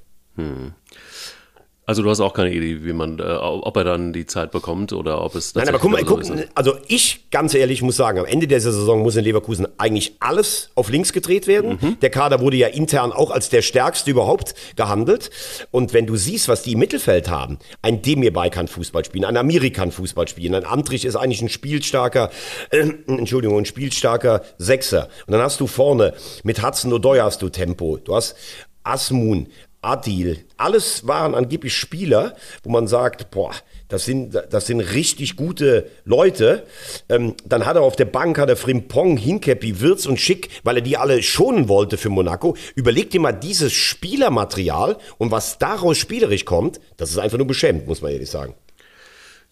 [1.89, 4.93] Also du hast auch keine Idee, wie man, äh, ob er dann die Zeit bekommt
[4.93, 6.47] oder ob es Nein, aber guck mal, guck, so ist.
[6.53, 10.69] also ich ganz ehrlich muss sagen, am Ende dieser Saison muss in Leverkusen eigentlich alles
[10.75, 11.79] auf links gedreht werden.
[11.81, 11.99] Mhm.
[11.99, 15.31] Der Kader wurde ja intern auch als der stärkste überhaupt gehandelt.
[15.71, 19.25] Und wenn du siehst, was die im Mittelfeld haben, ein Demir Bay kann Fußball spielen,
[19.25, 22.29] ein Amiri kann Fußball spielen, ein Antrich ist eigentlich ein spielstarker,
[22.69, 25.09] äh, Entschuldigung, ein spielstarker Sechser.
[25.25, 26.13] Und dann hast du vorne
[26.43, 28.35] mit Hudson O'Doy hast du Tempo, du hast
[28.83, 29.47] Asmun,
[29.81, 33.51] Adil, alles waren angeblich Spieler, wo man sagt, boah,
[33.87, 36.65] das sind, das sind richtig gute Leute.
[37.07, 40.77] Ähm, dann hat er auf der Bank, hat er Frimpong, Hinkepi, Wirtz und Schick, weil
[40.77, 42.57] er die alle schonen wollte für Monaco.
[42.75, 47.87] Überleg dir mal dieses Spielermaterial und was daraus spielerisch kommt, das ist einfach nur beschämend,
[47.87, 48.55] muss man ehrlich sagen.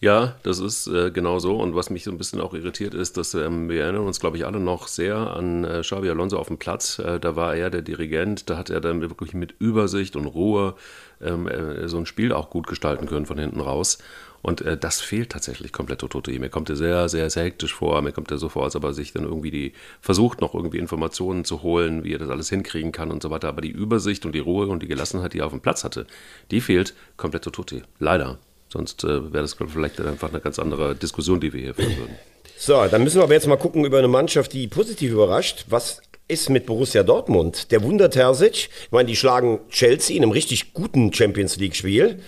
[0.00, 1.56] Ja, das ist äh, genau so.
[1.56, 4.36] Und was mich so ein bisschen auch irritiert ist, dass ähm, wir erinnern uns, glaube
[4.36, 7.00] ich, alle noch sehr an äh, Xabi Alonso auf dem Platz.
[7.00, 10.76] Äh, da war er der Dirigent, da hat er dann wirklich mit Übersicht und Ruhe
[11.20, 13.98] ähm, äh, so ein Spiel auch gut gestalten können von hinten raus.
[14.40, 16.30] Und äh, das fehlt tatsächlich komplett Totote.
[16.38, 18.00] Mir kommt er sehr, sehr, sehr hektisch vor.
[18.00, 20.78] Mir kommt er so vor, als ob er sich dann irgendwie die versucht, noch irgendwie
[20.78, 23.48] Informationen zu holen, wie er das alles hinkriegen kann und so weiter.
[23.48, 26.06] Aber die Übersicht und die Ruhe und die Gelassenheit, die er auf dem Platz hatte,
[26.52, 27.82] die fehlt komplett Totote.
[27.98, 28.38] Leider.
[28.68, 32.18] Sonst äh, wäre das vielleicht einfach eine ganz andere Diskussion, die wir hier führen würden.
[32.56, 35.66] So, dann müssen wir aber jetzt mal gucken über eine Mannschaft, die positiv überrascht.
[35.68, 37.70] Was ist mit Borussia Dortmund?
[37.70, 42.18] Der Wunder Terzic, ich meine, die schlagen Chelsea in einem richtig guten Champions League-Spiel.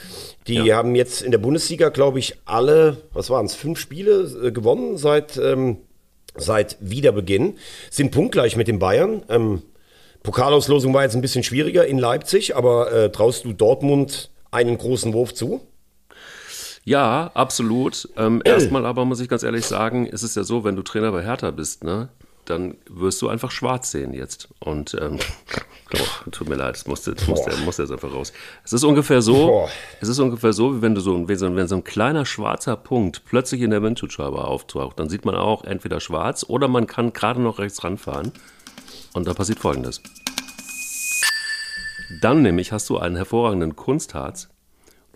[0.47, 4.53] Die haben jetzt in der Bundesliga, glaube ich, alle, was waren es, fünf Spiele äh,
[4.53, 5.79] gewonnen seit, ähm,
[6.37, 7.59] seit Wiederbeginn.
[7.91, 9.23] Sind punktgleich mit den Bayern.
[9.29, 9.63] Ähm,
[10.23, 15.13] Pokalauslosung war jetzt ein bisschen schwieriger in Leipzig, aber äh, traust du Dortmund einen großen
[15.13, 15.61] Wurf zu?
[16.85, 18.09] Ja, absolut.
[18.17, 21.13] Ähm, erstmal aber muss ich ganz ehrlich sagen, ist es ja so, wenn du Trainer
[21.13, 22.09] bei Hertha bist, ne,
[22.47, 24.49] dann wirst du einfach schwarz sehen jetzt.
[24.59, 25.19] Und ähm,
[25.95, 28.33] oh, tut mir leid, es musste, musste, musste jetzt einfach raus.
[28.65, 29.71] Es ist ungefähr so, Boah.
[30.01, 32.77] es ist ungefähr so, wie wenn du so, wenn so, wenn so ein kleiner schwarzer
[32.77, 37.13] Punkt plötzlich in der Windschutzscheibe auftaucht, dann sieht man auch entweder schwarz oder man kann
[37.13, 38.33] gerade noch rechts ranfahren.
[39.13, 40.01] Und da passiert folgendes.
[42.21, 44.49] Dann nämlich hast du einen hervorragenden Kunstharz,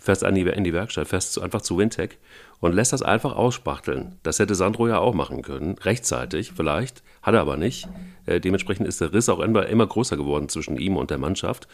[0.05, 2.19] fährst an die, in die Werkstatt, fährst einfach zu Wintec
[2.61, 4.19] und lässt das einfach ausspachteln.
[4.23, 7.89] Das hätte Sandro ja auch machen können, rechtzeitig vielleicht, hat er aber nicht.
[8.27, 11.69] Äh, dementsprechend ist der Riss auch immer, immer größer geworden zwischen ihm und der Mannschaft.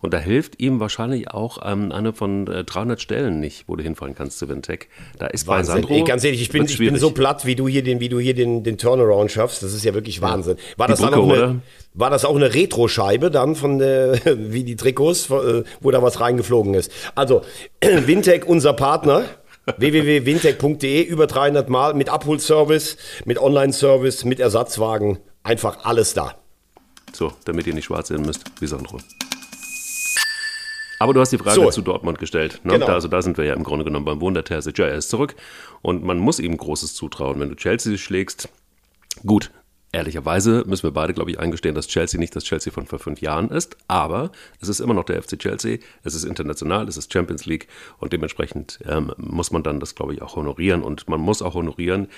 [0.00, 3.82] Und da hilft ihm wahrscheinlich auch ähm, eine von äh, 300 Stellen nicht, wo du
[3.82, 4.88] hinfahren kannst zu Wintec.
[5.18, 5.74] Da ist bei Wahnsinn.
[5.74, 5.94] Sandro.
[5.94, 8.20] Ey, ganz ehrlich, ich bin, ich bin so platt, wie du hier den, wie du
[8.20, 9.62] hier den, den Turnaround schaffst.
[9.62, 10.56] Das ist ja wirklich Wahnsinn.
[10.76, 11.60] War Die das, dann Brücke, auch eine,
[11.94, 16.20] war das auch eine Retro-Scheibe dann von der, wie die Trikots, äh, wo da was
[16.20, 16.92] reingeflogen ist?
[17.14, 17.42] Also,
[17.80, 19.24] Wintec, unser Partner.
[19.76, 25.18] www.wintec.de, über 300 Mal mit Abholservice, mit Online-Service, mit Ersatzwagen.
[25.42, 26.36] Einfach alles da.
[27.12, 28.98] So, damit ihr nicht schwarz sehen müsst, wie Sandro.
[30.98, 31.70] Aber du hast die Frage So.
[31.70, 32.60] zu Dortmund gestellt.
[32.64, 32.74] Ne?
[32.74, 32.86] Genau.
[32.86, 34.78] Da, also da sind wir ja im Grunde genommen beim Wunder Terzic.
[34.78, 35.34] Ja, er ist zurück
[35.82, 37.38] und man muss ihm Großes zutrauen.
[37.38, 38.48] Wenn du Chelsea schlägst,
[39.24, 39.50] gut,
[39.96, 43.20] ehrlicherweise müssen wir beide, glaube ich, eingestehen, dass Chelsea nicht das Chelsea von vor fünf
[43.22, 44.30] Jahren ist, aber
[44.60, 47.66] es ist immer noch der FC Chelsea, es ist international, es ist Champions League
[47.98, 51.54] und dementsprechend ähm, muss man dann das, glaube ich, auch honorieren und man muss auch
[51.54, 52.08] honorieren,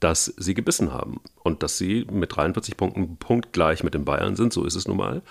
[0.00, 4.52] dass sie gebissen haben und dass sie mit 43 Punkten punktgleich mit den Bayern sind,
[4.52, 5.22] so ist es nun mal.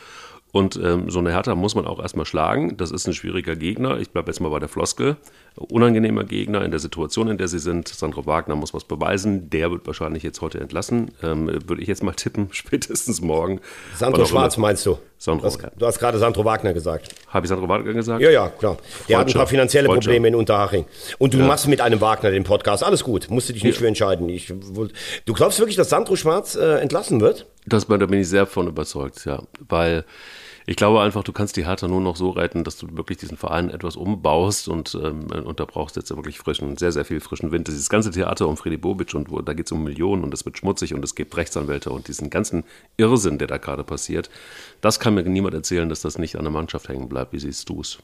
[0.51, 2.77] Und ähm, so eine Hertha muss man auch erstmal schlagen.
[2.77, 3.99] Das ist ein schwieriger Gegner.
[3.99, 5.17] Ich bleibe jetzt mal bei der Floskel.
[5.57, 7.87] Unangenehmer Gegner in der Situation, in der sie sind.
[7.87, 9.49] Sandro Wagner muss was beweisen.
[9.49, 11.11] Der wird wahrscheinlich jetzt heute entlassen.
[11.23, 13.61] Ähm, würde ich jetzt mal tippen, spätestens morgen.
[13.95, 14.67] Sandro Schwarz immer.
[14.67, 14.97] meinst du?
[15.17, 15.71] Sandro, Du hast, ja.
[15.77, 17.15] du hast gerade Sandro Wagner gesagt.
[17.29, 18.21] Habe ich Sandro Wagner gesagt?
[18.21, 18.77] Ja, ja, klar.
[19.07, 19.87] Der hat ein paar finanzielle.
[19.87, 20.85] Probleme in Unterhaching.
[21.19, 22.83] Und du machst mit einem Wagner den Podcast.
[22.83, 23.29] Alles gut.
[23.29, 24.27] Musst du dich nicht für entscheiden.
[24.27, 27.45] Ich, du glaubst wirklich, dass Sandro Schwarz äh, entlassen wird?
[27.65, 29.41] Das, da bin ich sehr von überzeugt, ja.
[29.67, 30.03] Weil
[30.67, 33.37] Ich glaube einfach, du kannst die Hertha nur noch so retten, dass du wirklich diesen
[33.37, 37.51] Verein etwas umbaust und, ähm, und da brauchst jetzt wirklich frischen, sehr, sehr viel frischen
[37.51, 37.67] Wind.
[37.67, 40.43] Dieses ganze Theater um Freddy Bobic und wo, da geht es um Millionen und es
[40.43, 42.63] wird schmutzig und es gibt Rechtsanwälte und diesen ganzen
[42.97, 44.29] Irrsinn, der da gerade passiert,
[44.81, 47.33] das kann mir niemand erzählen, dass das nicht an der Mannschaft hängen bleibt.
[47.33, 47.99] Wie siehst du es?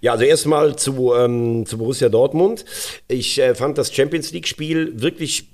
[0.00, 2.64] Ja, also erstmal zu, ähm, zu Borussia Dortmund.
[3.08, 5.50] Ich äh, fand das Champions League-Spiel wirklich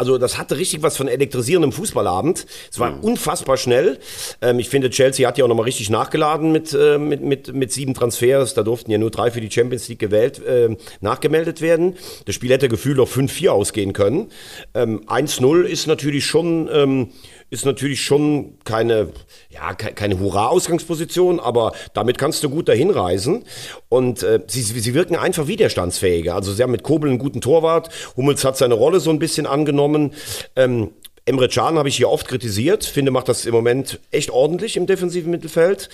[0.00, 2.46] also das hatte richtig was von elektrisierendem Fußballabend.
[2.72, 3.00] Es war mhm.
[3.00, 3.98] unfassbar schnell.
[4.40, 7.70] Ähm, ich finde, Chelsea hat ja auch nochmal richtig nachgeladen mit, äh, mit, mit, mit
[7.70, 8.54] sieben Transfers.
[8.54, 11.96] Da durften ja nur drei für die Champions League gewählt, äh, nachgemeldet werden.
[12.24, 14.28] Das Spiel hätte gefühlt auf 5-4 ausgehen können.
[14.72, 16.70] Ähm, 1-0 ist natürlich schon...
[16.72, 17.10] Ähm,
[17.50, 19.08] ist natürlich schon keine,
[19.50, 23.44] ja, keine Hurra-Ausgangsposition, aber damit kannst du gut dahin reisen.
[23.88, 26.34] Und äh, sie, sie wirken einfach widerstandsfähiger.
[26.34, 27.90] Also sie haben mit Kobel einen guten Torwart.
[28.16, 30.14] Hummels hat seine Rolle so ein bisschen angenommen.
[30.54, 30.90] Ähm,
[31.26, 34.86] Emre Can habe ich hier oft kritisiert, finde, macht das im Moment echt ordentlich im
[34.86, 35.88] defensiven Mittelfeld.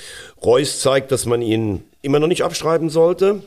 [0.45, 3.43] Reus zeigt, dass man ihn immer noch nicht abschreiben sollte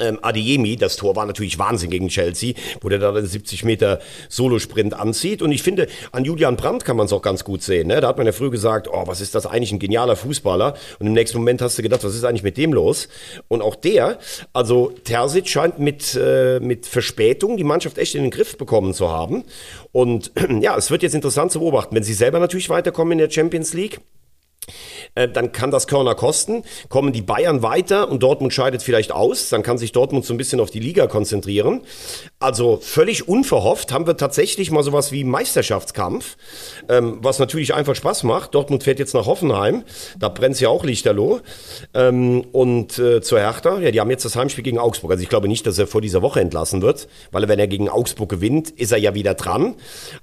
[0.00, 4.00] ähm, Adeyemi, das Tor war natürlich Wahnsinn gegen Chelsea, wo der da den 70 Meter
[4.28, 5.42] Solosprint anzieht.
[5.42, 7.88] Und ich finde, an Julian Brandt kann man es auch ganz gut sehen.
[7.88, 8.00] Ne?
[8.00, 10.74] Da hat man ja früher gesagt, oh, was ist das eigentlich, ein genialer Fußballer.
[10.98, 13.08] Und im nächsten Moment hast du gedacht, was ist eigentlich mit dem los?
[13.48, 14.18] Und auch der,
[14.52, 19.10] also Terzic scheint mit, äh, mit Verspätung die Mannschaft echt in den Griff bekommen zu
[19.10, 19.44] haben.
[19.92, 23.30] Und ja, es wird jetzt interessant zu beobachten, wenn sie selber natürlich weiterkommen in der
[23.30, 24.00] Champions League
[25.14, 26.62] äh, dann kann das Körner kosten.
[26.88, 30.36] Kommen die Bayern weiter und Dortmund scheidet vielleicht aus, dann kann sich Dortmund so ein
[30.36, 31.82] bisschen auf die Liga konzentrieren.
[32.38, 36.36] Also völlig unverhofft haben wir tatsächlich mal sowas wie Meisterschaftskampf,
[36.88, 38.54] ähm, was natürlich einfach Spaß macht.
[38.54, 39.84] Dortmund fährt jetzt nach Hoffenheim,
[40.18, 41.40] da brennt ja auch Lichterloh.
[41.94, 45.12] Ähm, und äh, zur Hertha, ja, die haben jetzt das Heimspiel gegen Augsburg.
[45.12, 47.88] Also ich glaube nicht, dass er vor dieser Woche entlassen wird, weil wenn er gegen
[47.88, 49.74] Augsburg gewinnt, ist er ja wieder dran.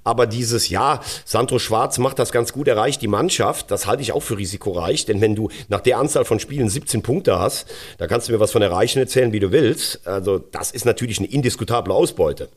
[0.04, 4.12] Aber dieses Jahr, Sandro Schwarz macht das ganz gut, erreicht die Mannschaft, das halte ich
[4.12, 4.77] auch für risikoreich,
[5.08, 7.66] denn wenn du nach der Anzahl von Spielen 17 Punkte hast,
[7.98, 10.06] da kannst du mir was von erreichen erzählen, wie du willst.
[10.06, 12.48] Also das ist natürlich eine indiskutable Ausbeute.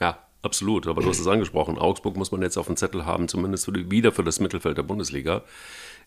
[0.00, 0.86] Ja, absolut.
[0.86, 1.78] Aber du hast es angesprochen.
[1.78, 4.78] Augsburg muss man jetzt auf dem Zettel haben, zumindest für die, wieder für das Mittelfeld
[4.78, 5.42] der Bundesliga.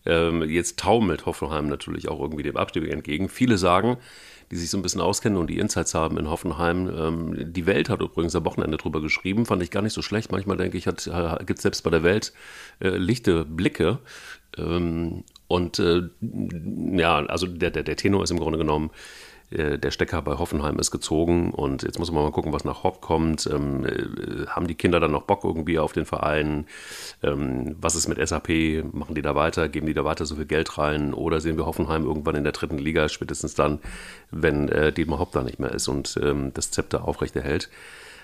[0.04, 3.28] Ähm, jetzt taumelt Hoffenheim natürlich auch irgendwie dem Abstieg entgegen.
[3.28, 3.98] Viele sagen,
[4.50, 6.88] die sich so ein bisschen auskennen und die Insights haben in Hoffenheim.
[6.88, 10.32] Ähm, die Welt hat übrigens am Wochenende drüber geschrieben, fand ich gar nicht so schlecht.
[10.32, 10.92] Manchmal denke ich, äh,
[11.46, 12.32] gibt es selbst bei der Welt
[12.80, 13.98] äh, lichte Blicke.
[14.58, 16.08] Ähm, und äh,
[16.96, 18.90] ja, also der, der, der Tenor ist im Grunde genommen,
[19.50, 22.84] äh, der Stecker bei Hoffenheim ist gezogen und jetzt muss man mal gucken, was nach
[22.84, 23.46] Hopp kommt.
[23.52, 26.66] Ähm, äh, haben die Kinder dann noch Bock irgendwie auf den Verein?
[27.22, 28.48] Ähm, was ist mit SAP?
[28.94, 29.68] Machen die da weiter?
[29.68, 31.12] Geben die da weiter so viel Geld rein?
[31.12, 33.78] Oder sehen wir Hoffenheim irgendwann in der dritten Liga, spätestens dann,
[34.30, 37.68] wenn äh, Dietmar Hopp da nicht mehr ist und ähm, das Zepter aufrechterhält?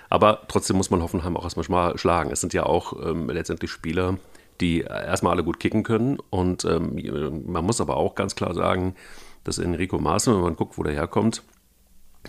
[0.09, 2.31] Aber trotzdem muss man Hoffenheim auch erstmal schlagen.
[2.31, 4.17] Es sind ja auch ähm, letztendlich Spieler,
[4.61, 6.17] die erstmal alle gut kicken können.
[6.29, 8.95] Und ähm, man muss aber auch ganz klar sagen,
[9.43, 11.43] dass Enrico Maaßen, wenn man guckt, wo der herkommt,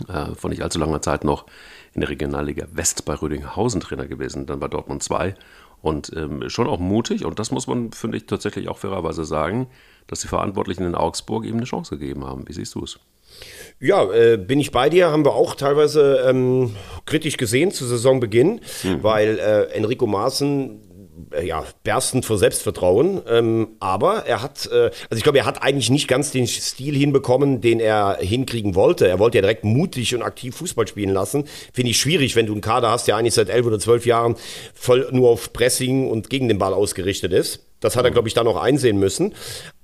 [0.08, 1.46] äh, vor nicht allzu langer Zeit noch
[1.92, 5.34] in der Regionalliga West bei Rödinghausen Trainer gewesen, dann bei Dortmund 2
[5.82, 9.66] und ähm, schon auch mutig und das muss man, finde ich, tatsächlich auch fairerweise sagen,
[10.06, 12.46] dass die Verantwortlichen in Augsburg ihm eine Chance gegeben haben.
[12.46, 12.98] Wie siehst du es?
[13.78, 16.74] Ja, äh, bin ich bei dir, haben wir auch teilweise ähm,
[17.06, 19.02] kritisch gesehen zu Saisonbeginn, mhm.
[19.02, 20.80] weil äh, Enrico Maaßen
[21.42, 23.22] ja, berstend vor Selbstvertrauen.
[23.28, 26.96] Ähm, aber er hat, äh, also ich glaube, er hat eigentlich nicht ganz den Stil
[26.96, 29.08] hinbekommen, den er hinkriegen wollte.
[29.08, 31.44] Er wollte ja direkt mutig und aktiv Fußball spielen lassen.
[31.72, 34.36] Finde ich schwierig, wenn du einen Kader hast, der eigentlich seit elf oder zwölf Jahren
[34.74, 37.69] voll nur auf Pressing und gegen den Ball ausgerichtet ist.
[37.80, 39.34] Das hat er, glaube ich, dann noch einsehen müssen.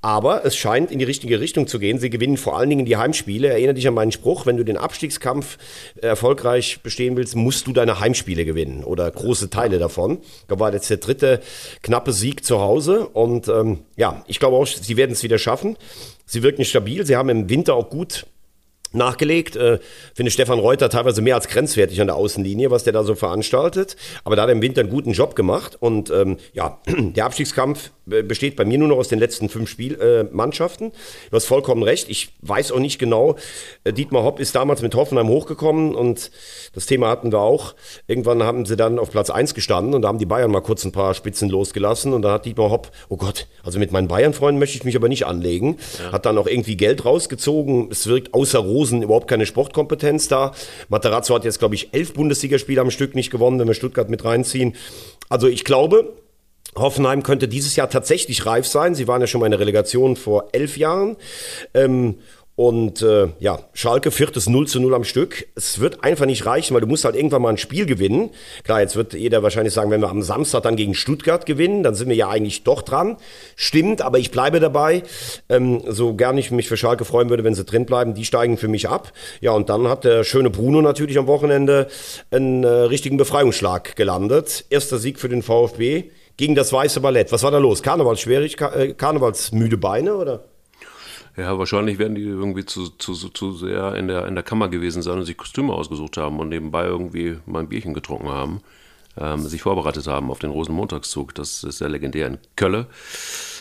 [0.03, 1.99] Aber es scheint in die richtige Richtung zu gehen.
[1.99, 3.49] Sie gewinnen vor allen Dingen die Heimspiele.
[3.49, 5.59] Erinnere dich an meinen Spruch, wenn du den Abstiegskampf
[6.01, 10.19] erfolgreich bestehen willst, musst du deine Heimspiele gewinnen oder große Teile davon.
[10.49, 11.41] Da war jetzt der dritte
[11.83, 13.09] knappe Sieg zu Hause.
[13.09, 15.77] Und ähm, ja, ich glaube auch, sie werden es wieder schaffen.
[16.27, 17.07] Sie wirken stabil.
[17.07, 18.27] Sie haben im Winter auch gut
[18.93, 19.57] nachgelegt.
[19.57, 19.79] Äh,
[20.15, 23.97] finde Stefan Reuter teilweise mehr als grenzwertig an der Außenlinie, was der da so veranstaltet.
[24.25, 25.77] Aber da hat er im Winter einen guten Job gemacht.
[25.81, 30.89] Und ähm, ja, der Abstiegskampf besteht bei mir nur noch aus den letzten fünf Spielmannschaften.
[30.89, 32.09] Äh, du hast vollkommen recht.
[32.09, 33.37] Ich weiß auch nicht genau.
[33.85, 36.31] Äh, Dietmar Hopp ist damals mit Hoffenheim hochgekommen und
[36.73, 37.75] das Thema hatten wir auch.
[38.07, 40.85] Irgendwann haben sie dann auf Platz eins gestanden und da haben die Bayern mal kurz
[40.85, 44.61] ein paar Spitzen losgelassen und da hat Dietmar Hopp, oh Gott, also mit meinen Bayern-Freunden
[44.61, 45.79] möchte ich mich aber nicht anlegen.
[45.99, 46.13] Ja.
[46.13, 47.89] Hat dann auch irgendwie Geld rausgezogen.
[47.91, 50.53] Es wirkt außer Rosen überhaupt keine Sportkompetenz da.
[50.91, 54.25] Materazzo hat jetzt, glaube ich, elf Bundesligaspiele am Stück nicht gewonnen, wenn wir Stuttgart mit
[54.25, 54.75] reinziehen.
[55.31, 56.13] Also ich glaube,
[56.77, 58.95] Hoffenheim könnte dieses Jahr tatsächlich reif sein.
[58.95, 61.17] Sie waren ja schon mal in der Relegation vor elf Jahren.
[61.73, 62.17] Ähm,
[62.57, 65.47] Und äh, ja, Schalke viertes 0 zu 0 am Stück.
[65.55, 68.31] Es wird einfach nicht reichen, weil du musst halt irgendwann mal ein Spiel gewinnen.
[68.65, 71.95] Klar, jetzt wird jeder wahrscheinlich sagen, wenn wir am Samstag dann gegen Stuttgart gewinnen, dann
[71.95, 73.19] sind wir ja eigentlich doch dran.
[73.57, 75.03] Stimmt, aber ich bleibe dabei.
[75.51, 78.57] Ähm, so gern ich mich für Schalke freuen würde, wenn sie drin bleiben, die steigen
[78.57, 79.13] für mich ab.
[79.43, 81.89] Ja, und dann hat der schöne Bruno natürlich am Wochenende
[82.31, 84.65] einen äh, richtigen Befreiungsschlag gelandet.
[84.71, 86.05] Erster Sieg für den VfB
[86.39, 87.33] gegen das Weiße Ballett.
[87.33, 87.83] Was war da los?
[87.83, 90.45] Karnevalsschwierig, äh, Karnevalsmüde Beine oder?
[91.37, 95.03] Ja, wahrscheinlich werden die irgendwie zu, zu, zu sehr in der, in der Kammer gewesen
[95.03, 98.63] sein und sich Kostüme ausgesucht haben und nebenbei irgendwie mal ein Bierchen getrunken haben,
[99.19, 101.35] ähm, sich vorbereitet haben auf den Rosenmontagszug.
[101.35, 102.87] Das ist ja legendär in Kölle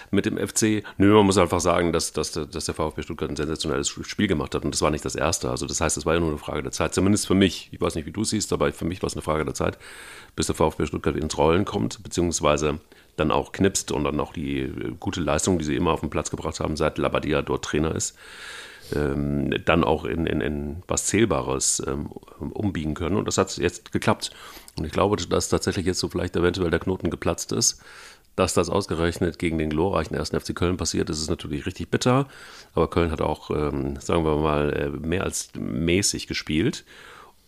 [0.09, 0.83] mit dem FC.
[0.97, 4.55] Nö, man muss einfach sagen, dass, dass, dass der VfB Stuttgart ein sensationelles Spiel gemacht
[4.55, 5.49] hat und das war nicht das erste.
[5.49, 7.69] Also das heißt, es war ja nur eine Frage der Zeit, zumindest für mich.
[7.73, 9.77] Ich weiß nicht, wie du siehst, aber für mich war es eine Frage der Zeit,
[10.37, 12.79] bis der VfB Stuttgart ins Rollen kommt, beziehungsweise
[13.15, 16.09] dann auch knipst und dann auch die äh, gute Leistung, die sie immer auf den
[16.09, 18.17] Platz gebracht haben, seit Labadia dort Trainer ist,
[18.93, 22.07] ähm, dann auch in, in, in was Zählbares ähm,
[22.39, 23.17] umbiegen können.
[23.17, 24.31] Und das hat jetzt geklappt.
[24.77, 27.81] Und ich glaube, dass tatsächlich jetzt so vielleicht eventuell der Knoten geplatzt ist.
[28.35, 30.31] Dass das ausgerechnet gegen den glorreichen 1.
[30.31, 32.27] FC Köln passiert, ist ist natürlich richtig bitter.
[32.73, 36.83] Aber Köln hat auch, ähm, sagen wir mal, äh, mehr als mäßig gespielt.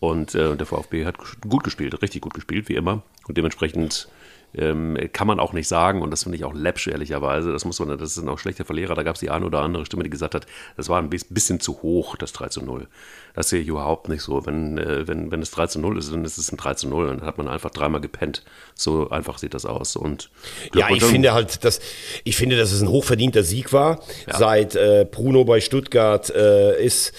[0.00, 3.02] Und äh, der VfB hat gut gespielt, richtig gut gespielt, wie immer.
[3.26, 4.08] Und dementsprechend
[4.54, 7.78] ähm, kann man auch nicht sagen, und das finde ich auch läppsch, ehrlicherweise, das muss
[7.80, 10.10] man, das sind auch schlechte Verlierer, da gab es die eine oder andere Stimme, die
[10.10, 12.88] gesagt hat, das war ein bisschen zu hoch, das 3 zu 0.
[13.34, 14.44] Das sehe ich überhaupt nicht so.
[14.46, 16.88] Wenn, äh, wenn, wenn es 3 zu 0 ist, dann ist es ein 3 zu
[16.88, 18.42] 0, dann hat man einfach dreimal gepennt.
[18.74, 19.96] So einfach sieht das aus.
[19.96, 20.30] Und
[20.74, 21.80] ja, ich finde halt, dass,
[22.24, 24.00] ich finde, dass es ein hochverdienter Sieg war.
[24.26, 24.38] Ja.
[24.38, 27.12] Seit äh, Bruno bei Stuttgart äh, ist,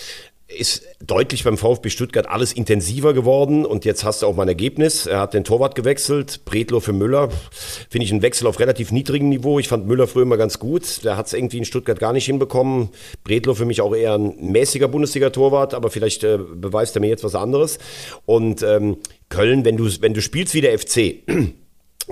[0.50, 4.50] ist deutlich beim VfB Stuttgart alles intensiver geworden und jetzt hast du auch mal ein
[4.50, 5.06] Ergebnis.
[5.06, 7.30] Er hat den Torwart gewechselt, Bredlo für Müller.
[7.90, 9.60] Finde ich einen Wechsel auf relativ niedrigem Niveau.
[9.60, 11.04] Ich fand Müller früher immer ganz gut.
[11.04, 12.90] Der hat es irgendwie in Stuttgart gar nicht hinbekommen.
[13.24, 17.24] Bredlo für mich auch eher ein mäßiger Bundesliga-Torwart, aber vielleicht äh, beweist er mir jetzt
[17.24, 17.78] was anderes.
[18.26, 18.98] Und ähm,
[19.30, 21.24] Köln, wenn du, wenn du spielst wie der FC,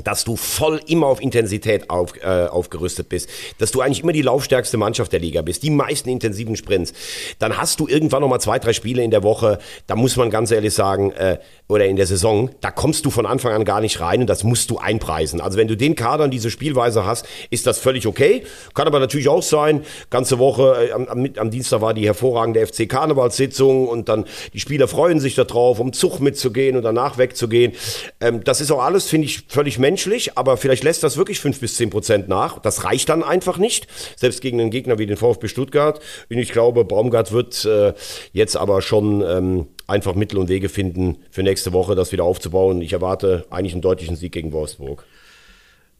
[0.03, 4.21] dass du voll immer auf Intensität auf, äh, aufgerüstet bist, dass du eigentlich immer die
[4.21, 6.93] laufstärkste Mannschaft der Liga bist, die meisten intensiven Sprints,
[7.39, 10.29] dann hast du irgendwann noch mal zwei, drei Spiele in der Woche, da muss man
[10.29, 13.81] ganz ehrlich sagen, äh, oder in der Saison, da kommst du von Anfang an gar
[13.81, 15.41] nicht rein und das musst du einpreisen.
[15.41, 18.43] Also wenn du den Kader und diese Spielweise hast, ist das völlig okay.
[18.73, 22.65] Kann aber natürlich auch sein, ganze Woche, äh, am, am, am Dienstag war die hervorragende
[22.65, 27.73] FC Karnevalssitzung und dann die Spieler freuen sich darauf, um Zug mitzugehen und danach wegzugehen.
[28.21, 31.61] Ähm, das ist auch alles, finde ich, völlig menschlich, aber vielleicht lässt das wirklich fünf
[31.61, 32.59] bis zehn Prozent nach.
[32.59, 36.01] Das reicht dann einfach nicht, selbst gegen einen Gegner wie den VfB Stuttgart.
[36.29, 37.93] Und ich glaube, Baumgart wird äh,
[38.33, 42.81] jetzt aber schon ähm, einfach Mittel und Wege finden, für nächste Woche das wieder aufzubauen.
[42.81, 45.05] Ich erwarte eigentlich einen deutlichen Sieg gegen Wolfsburg.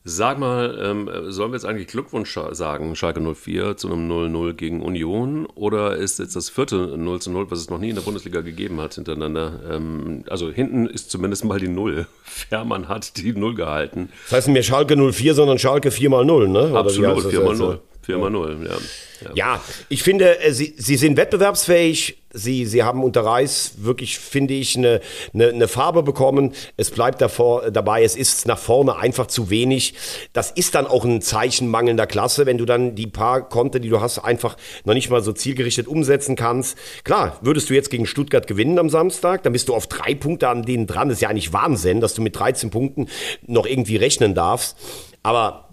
[0.09, 4.81] Sag mal, ähm, sollen wir jetzt eigentlich Glückwunsch sagen, Schalke 04 zu einem 0-0 gegen
[4.81, 5.45] Union?
[5.47, 8.79] Oder ist jetzt das vierte 0 0, was es noch nie in der Bundesliga gegeben
[8.79, 9.59] hat, hintereinander?
[9.69, 12.07] Ähm, also hinten ist zumindest mal die 0.
[12.23, 14.07] Fährmann hat die 0 gehalten.
[14.23, 16.69] Das heißt nicht mehr Schalke 04, sondern Schalke 4 mal 0, ne?
[16.69, 17.81] Oder Absolut, 4 mal 0.
[18.07, 18.77] 4 mal 0, ja.
[19.21, 19.31] Ja.
[19.33, 22.23] ja, ich finde, äh, sie, sie sind wettbewerbsfähig.
[22.33, 25.01] Sie, sie haben unter Reis wirklich, finde ich, eine,
[25.33, 26.53] eine, eine Farbe bekommen.
[26.77, 29.95] Es bleibt davor, dabei, es ist nach vorne einfach zu wenig.
[30.33, 33.89] Das ist dann auch ein Zeichen mangelnder Klasse, wenn du dann die paar Konte, die
[33.89, 36.77] du hast, einfach noch nicht mal so zielgerichtet umsetzen kannst.
[37.03, 40.47] Klar, würdest du jetzt gegen Stuttgart gewinnen am Samstag, dann bist du auf drei Punkte
[40.47, 41.09] an denen dran.
[41.09, 43.07] Das ist ja eigentlich Wahnsinn, dass du mit 13 Punkten
[43.47, 44.77] noch irgendwie rechnen darfst.
[45.23, 45.66] Aber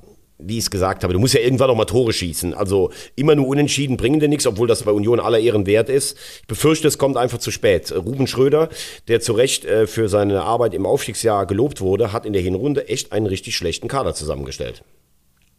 [0.46, 2.54] wie ich es gesagt habe, du musst ja irgendwann noch mal Tore schießen.
[2.54, 6.18] Also immer nur unentschieden bringen dir nichts, obwohl das bei Union aller Ehren wert ist.
[6.40, 7.92] Ich befürchte, es kommt einfach zu spät.
[7.92, 8.68] Ruben Schröder,
[9.08, 12.88] der zu Recht äh, für seine Arbeit im Aufstiegsjahr gelobt wurde, hat in der Hinrunde
[12.88, 14.84] echt einen richtig schlechten Kader zusammengestellt.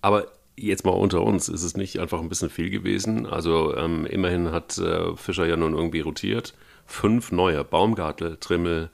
[0.02, 3.26] Aber jetzt mal unter uns, ist es nicht einfach ein bisschen viel gewesen?
[3.26, 6.54] Also ähm, immerhin hat äh, Fischer ja nun irgendwie rotiert.
[6.86, 8.90] Fünf neue, Baumgartel, Trimmel,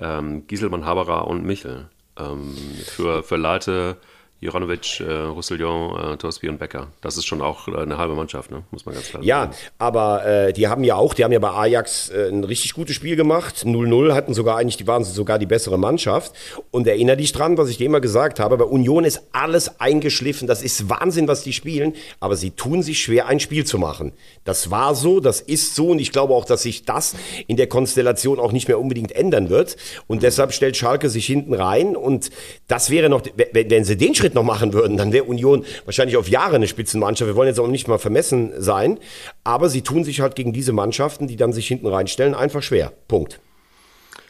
[0.00, 1.88] ähm, Gieselmann, Haberer und Michel.
[2.18, 2.54] Ähm,
[2.86, 3.98] für, für Leite
[4.40, 6.88] Juranovic, äh, Roussillon, äh, Torsby und Becker.
[7.00, 8.64] Das ist schon auch äh, eine halbe Mannschaft, ne?
[8.70, 9.52] muss man ganz klar ja, sagen.
[9.52, 12.74] Ja, aber äh, die haben ja auch, die haben ja bei Ajax äh, ein richtig
[12.74, 13.64] gutes Spiel gemacht.
[13.64, 16.34] 0-0 hatten sogar eigentlich, die waren sogar die bessere Mannschaft.
[16.70, 20.46] Und erinnere dich dran, was ich dir immer gesagt habe, bei Union ist alles eingeschliffen.
[20.46, 21.94] Das ist Wahnsinn, was die spielen.
[22.20, 24.12] Aber sie tun sich schwer, ein Spiel zu machen.
[24.44, 25.88] Das war so, das ist so.
[25.88, 27.14] Und ich glaube auch, dass sich das
[27.46, 29.78] in der Konstellation auch nicht mehr unbedingt ändern wird.
[30.06, 31.96] Und deshalb stellt Schalke sich hinten rein.
[31.96, 32.28] Und
[32.68, 33.22] das wäre noch,
[33.52, 36.56] wenn, wenn sie den Schritt Schritt noch machen würden, dann wäre Union wahrscheinlich auf Jahre
[36.56, 37.28] eine Spitzenmannschaft.
[37.28, 38.98] Wir wollen jetzt auch nicht mal vermessen sein,
[39.44, 42.92] aber sie tun sich halt gegen diese Mannschaften, die dann sich hinten reinstellen, einfach schwer.
[43.06, 43.38] Punkt.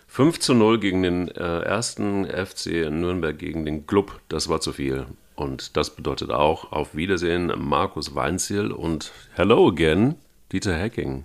[0.09, 4.73] 5 zu 0 gegen den äh, ersten FC Nürnberg gegen den Club, das war zu
[4.73, 5.07] viel.
[5.35, 10.17] Und das bedeutet auch auf Wiedersehen Markus Weinziel und Hello again,
[10.53, 11.25] Dieter Hacking.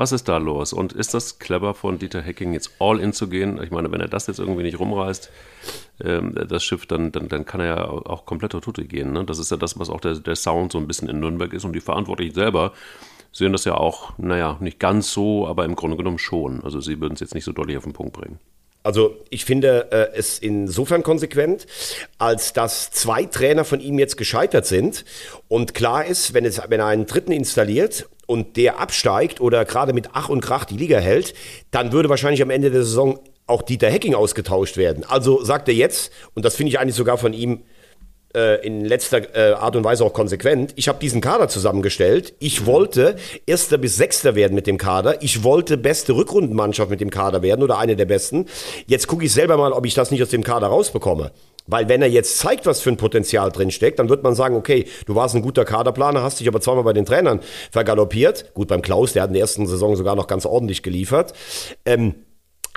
[0.00, 0.72] Was ist da los?
[0.72, 3.62] Und ist das clever von Dieter Hacking, jetzt all in zu gehen?
[3.62, 5.30] Ich meine, wenn er das jetzt irgendwie nicht rumreißt,
[6.02, 9.12] ähm, das Schiff, dann, dann, dann kann er ja auch komplett Tutte gehen.
[9.12, 9.26] Ne?
[9.26, 11.66] Das ist ja das, was auch der, der Sound so ein bisschen in Nürnberg ist.
[11.66, 12.72] Und die Verantwortlichen selber
[13.30, 16.64] sehen das ja auch, naja, nicht ganz so, aber im Grunde genommen schon.
[16.64, 18.38] Also sie würden es jetzt nicht so deutlich auf den Punkt bringen.
[18.82, 21.66] Also ich finde äh, es insofern konsequent,
[22.16, 25.04] als dass zwei Trainer von ihm jetzt gescheitert sind
[25.48, 29.92] und klar ist, wenn, es, wenn er einen dritten installiert und der absteigt oder gerade
[29.92, 31.34] mit Ach und Krach die Liga hält,
[31.72, 35.04] dann würde wahrscheinlich am Ende der Saison auch Dieter Hecking ausgetauscht werden.
[35.08, 37.64] Also sagt er jetzt, und das finde ich eigentlich sogar von ihm
[38.32, 40.74] äh, in letzter äh, Art und Weise auch konsequent.
[40.76, 42.34] Ich habe diesen Kader zusammengestellt.
[42.38, 43.16] Ich wollte
[43.46, 45.20] Erster bis Sechster werden mit dem Kader.
[45.24, 48.46] Ich wollte beste Rückrundenmannschaft mit dem Kader werden oder eine der besten.
[48.86, 51.32] Jetzt gucke ich selber mal, ob ich das nicht aus dem Kader rausbekomme.
[51.70, 54.86] Weil wenn er jetzt zeigt, was für ein Potenzial drinsteckt, dann wird man sagen, okay,
[55.06, 57.40] du warst ein guter Kaderplaner, hast dich aber zweimal bei den Trainern
[57.70, 58.52] vergaloppiert.
[58.54, 61.32] Gut, beim Klaus, der hat in der ersten Saison sogar noch ganz ordentlich geliefert.
[61.84, 62.14] Ähm,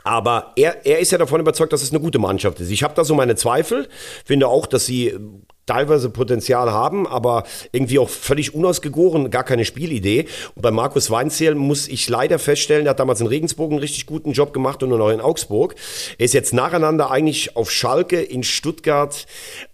[0.03, 2.69] aber er, er ist ja davon überzeugt, dass es eine gute Mannschaft ist.
[2.69, 3.87] Ich habe da so meine Zweifel,
[4.25, 5.17] finde auch, dass sie
[5.65, 10.25] teilweise Potenzial haben, aber irgendwie auch völlig unausgegoren, gar keine Spielidee.
[10.55, 14.05] Und bei Markus Weinzierl muss ich leider feststellen, er hat damals in Regensburg einen richtig
[14.05, 15.75] guten Job gemacht und nur noch in Augsburg.
[16.17, 19.25] Er ist jetzt nacheinander eigentlich auf Schalke, in Stuttgart,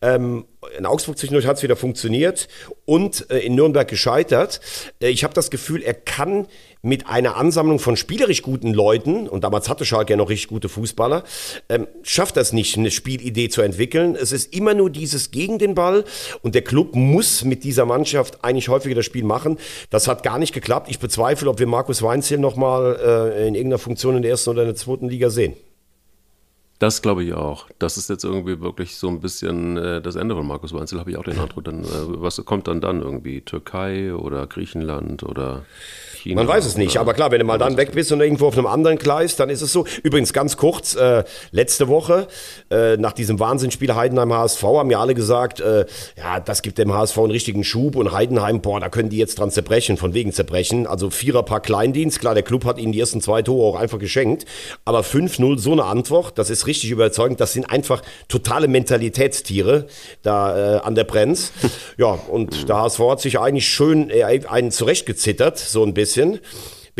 [0.01, 0.45] ähm,
[0.77, 2.47] in Augsburg zwischendurch hat es wieder funktioniert
[2.85, 4.59] und äh, in Nürnberg gescheitert.
[5.01, 6.47] Äh, ich habe das Gefühl, er kann
[6.81, 10.69] mit einer Ansammlung von spielerisch guten Leuten, und damals hatte Schalke ja noch richtig gute
[10.69, 11.23] Fußballer,
[11.67, 14.15] ähm, schafft das nicht, eine Spielidee zu entwickeln.
[14.15, 16.05] Es ist immer nur dieses gegen den Ball
[16.41, 19.57] und der Club muss mit dieser Mannschaft eigentlich häufiger das Spiel machen.
[19.89, 20.89] Das hat gar nicht geklappt.
[20.89, 24.61] Ich bezweifle, ob wir Markus Weinzel nochmal äh, in irgendeiner Funktion in der ersten oder
[24.61, 25.55] in der zweiten Liga sehen.
[26.79, 27.67] Das glaube ich auch.
[27.77, 31.11] Das ist jetzt irgendwie wirklich so ein bisschen äh, das Ende von Markus Weinzel, habe
[31.11, 31.65] ich auch den Eindruck.
[31.65, 33.41] Dann, äh, was kommt dann dann irgendwie?
[33.41, 35.65] Türkei oder Griechenland oder
[36.19, 36.35] China.
[36.35, 38.57] Man weiß es nicht, aber klar, wenn du mal dann weg bist und irgendwo auf
[38.57, 39.85] einem anderen Gleis, dann ist es so.
[40.03, 42.27] Übrigens ganz kurz, äh, letzte Woche,
[42.69, 45.85] äh, nach diesem Wahnsinnsspiel Heidenheim HSV, haben ja alle gesagt, äh,
[46.17, 49.39] ja, das gibt dem HSV einen richtigen Schub und Heidenheim, boah, da können die jetzt
[49.39, 50.87] dran zerbrechen, von wegen zerbrechen.
[50.87, 54.45] Also Viererpack Kleindienst, klar, der Club hat ihnen die ersten zwei Tore auch einfach geschenkt,
[54.85, 59.87] aber 5-0, so eine Antwort, das ist richtig überzeugend, das sind einfach totale Mentalitätstiere
[60.21, 61.51] da äh, an der Brenz.
[61.97, 66.39] Ja, und der HSV hat sich eigentlich schön äh, einen zurechtgezittert, so ein bisschen.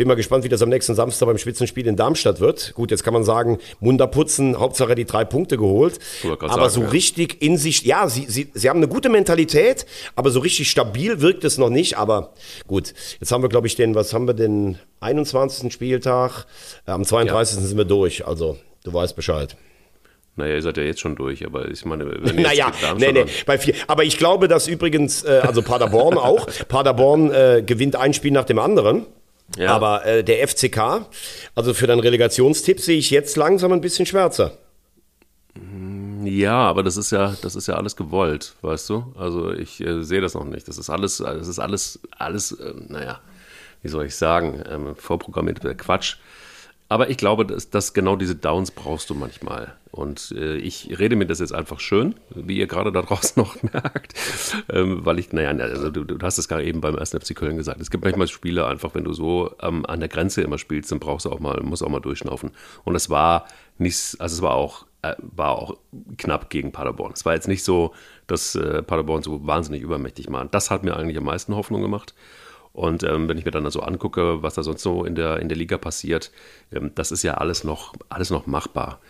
[0.00, 2.72] Bin mal gespannt, wie das am nächsten Samstag beim Spitzenspiel in Darmstadt wird.
[2.74, 5.98] Gut, jetzt kann man sagen, Munder putzen, Hauptsache die drei Punkte geholt.
[6.24, 6.88] Aber sagen, so ja.
[6.88, 9.84] richtig in sich, ja, sie, sie, sie haben eine gute Mentalität,
[10.16, 11.98] aber so richtig stabil wirkt es noch nicht.
[11.98, 12.32] Aber
[12.66, 15.70] gut, jetzt haben wir, glaube ich, den, was haben wir, den 21.
[15.70, 16.46] Spieltag.
[16.86, 17.58] Am 32.
[17.58, 17.66] Ja.
[17.66, 18.26] sind wir durch.
[18.26, 19.56] Also, du weißt Bescheid.
[20.36, 23.26] Naja, ihr seid ja jetzt schon durch, aber ich meine, wenn ihr Naja, nee, nee,
[23.46, 23.74] bei vier.
[23.88, 28.44] Aber ich glaube, dass übrigens, äh, also Paderborn auch, Paderborn äh, gewinnt ein Spiel nach
[28.44, 29.06] dem anderen.
[29.58, 29.74] Ja.
[29.74, 31.06] Aber äh, der FCK,
[31.54, 34.52] also für deinen Relegationstipp sehe ich jetzt langsam ein bisschen schwärzer.
[36.24, 39.12] Ja, aber das ist ja, das ist ja alles gewollt, weißt du?
[39.18, 40.68] Also ich äh, sehe das noch nicht.
[40.68, 43.20] Das ist alles, das ist alles, alles, äh, naja,
[43.82, 46.16] wie soll ich sagen, ähm, vorprogrammiert Quatsch.
[46.90, 49.76] Aber ich glaube, dass, dass, genau diese Downs brauchst du manchmal.
[49.92, 53.62] Und äh, ich rede mir das jetzt einfach schön, wie ihr gerade da draußen noch
[53.62, 54.14] merkt.
[54.68, 57.10] Ähm, weil ich, naja, also du, du hast es gerade eben beim 1.
[57.10, 57.80] FC Köln gesagt.
[57.80, 60.98] Es gibt manchmal Spiele einfach, wenn du so ähm, an der Grenze immer spielst, dann
[60.98, 62.50] brauchst du auch mal, musst auch mal durchschnaufen.
[62.82, 63.46] Und es war
[63.78, 65.76] nicht, also es war auch, äh, war auch
[66.18, 67.12] knapp gegen Paderborn.
[67.14, 67.94] Es war jetzt nicht so,
[68.26, 70.44] dass äh, Paderborn so wahnsinnig übermächtig war.
[70.46, 72.16] Das hat mir eigentlich am meisten Hoffnung gemacht.
[72.72, 75.48] Und ähm, wenn ich mir dann so angucke, was da sonst so in der, in
[75.48, 76.30] der Liga passiert,
[76.72, 79.00] ähm, das ist ja alles noch, alles noch machbar.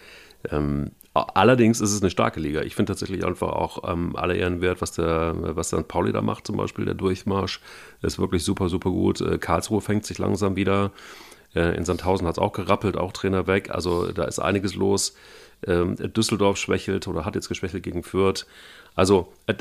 [0.51, 2.63] Ähm, allerdings ist es eine starke Liga.
[2.63, 6.23] Ich finde tatsächlich einfach auch ähm, alle Ehren wert, was der, was der Pauli da
[6.23, 7.61] macht, zum Beispiel der Durchmarsch,
[8.03, 9.21] ist wirklich super, super gut.
[9.21, 10.93] Äh, Karlsruhe fängt sich langsam wieder.
[11.55, 13.71] Äh, in Sandhausen hat es auch gerappelt, auch Trainer weg.
[13.71, 15.15] Also da ist einiges los.
[15.67, 18.47] Ähm, Düsseldorf schwächelt oder hat jetzt geschwächelt gegen Fürth.
[18.95, 19.55] Also äh,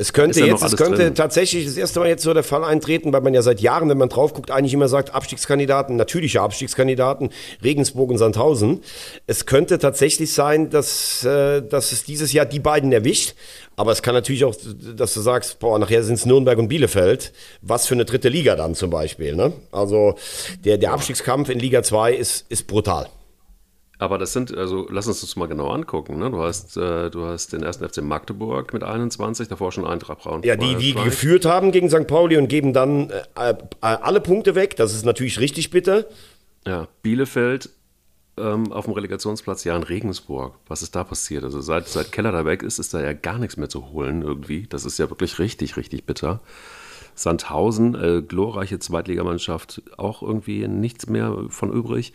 [0.00, 1.14] es könnte jetzt, es könnte drin?
[1.16, 3.98] tatsächlich das erste Mal jetzt so der Fall eintreten, weil man ja seit Jahren, wenn
[3.98, 7.30] man drauf guckt, eigentlich immer sagt, Abstiegskandidaten, natürliche Abstiegskandidaten,
[7.64, 8.80] Regensburg und Sandhausen.
[9.26, 13.34] Es könnte tatsächlich sein, dass, äh, dass es dieses Jahr die beiden erwischt.
[13.74, 14.54] Aber es kann natürlich auch,
[14.96, 17.32] dass du sagst, boah, nachher sind es Nürnberg und Bielefeld.
[17.62, 19.34] Was für eine dritte Liga dann zum Beispiel.
[19.34, 19.52] Ne?
[19.72, 20.14] Also
[20.64, 23.08] der, der Abstiegskampf in Liga 2 ist, ist brutal.
[24.00, 26.18] Aber das sind, also lass uns das mal genau angucken.
[26.18, 26.30] Ne?
[26.30, 30.42] Du, hast, äh, du hast den ersten FC Magdeburg mit 21, davor schon Eintracht Braun.
[30.44, 32.06] Ja, die, die geführt haben gegen St.
[32.06, 34.76] Pauli und geben dann äh, äh, alle Punkte weg.
[34.76, 36.04] Das ist natürlich richtig bitter.
[36.64, 37.70] Ja, Bielefeld
[38.36, 40.54] ähm, auf dem Relegationsplatz, ja in Regensburg.
[40.68, 41.42] Was ist da passiert?
[41.42, 44.22] Also seit, seit Keller da weg ist, ist da ja gar nichts mehr zu holen
[44.22, 44.66] irgendwie.
[44.68, 46.40] Das ist ja wirklich richtig, richtig bitter.
[47.16, 52.12] Sandhausen, äh, glorreiche Zweitligamannschaft, auch irgendwie nichts mehr von übrig.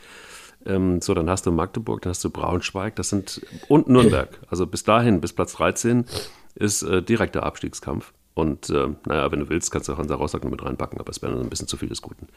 [0.66, 4.40] Ähm, so, dann hast du Magdeburg, dann hast du Braunschweig, das sind und Nürnberg.
[4.50, 6.06] Also bis dahin, bis Platz 13
[6.56, 8.14] ist äh, direkter Abstiegskampf.
[8.36, 11.22] Und äh, naja, wenn du willst, kannst du Hansa Rostock noch mit reinpacken, aber es
[11.22, 12.28] wäre ein bisschen zu viel des Guten.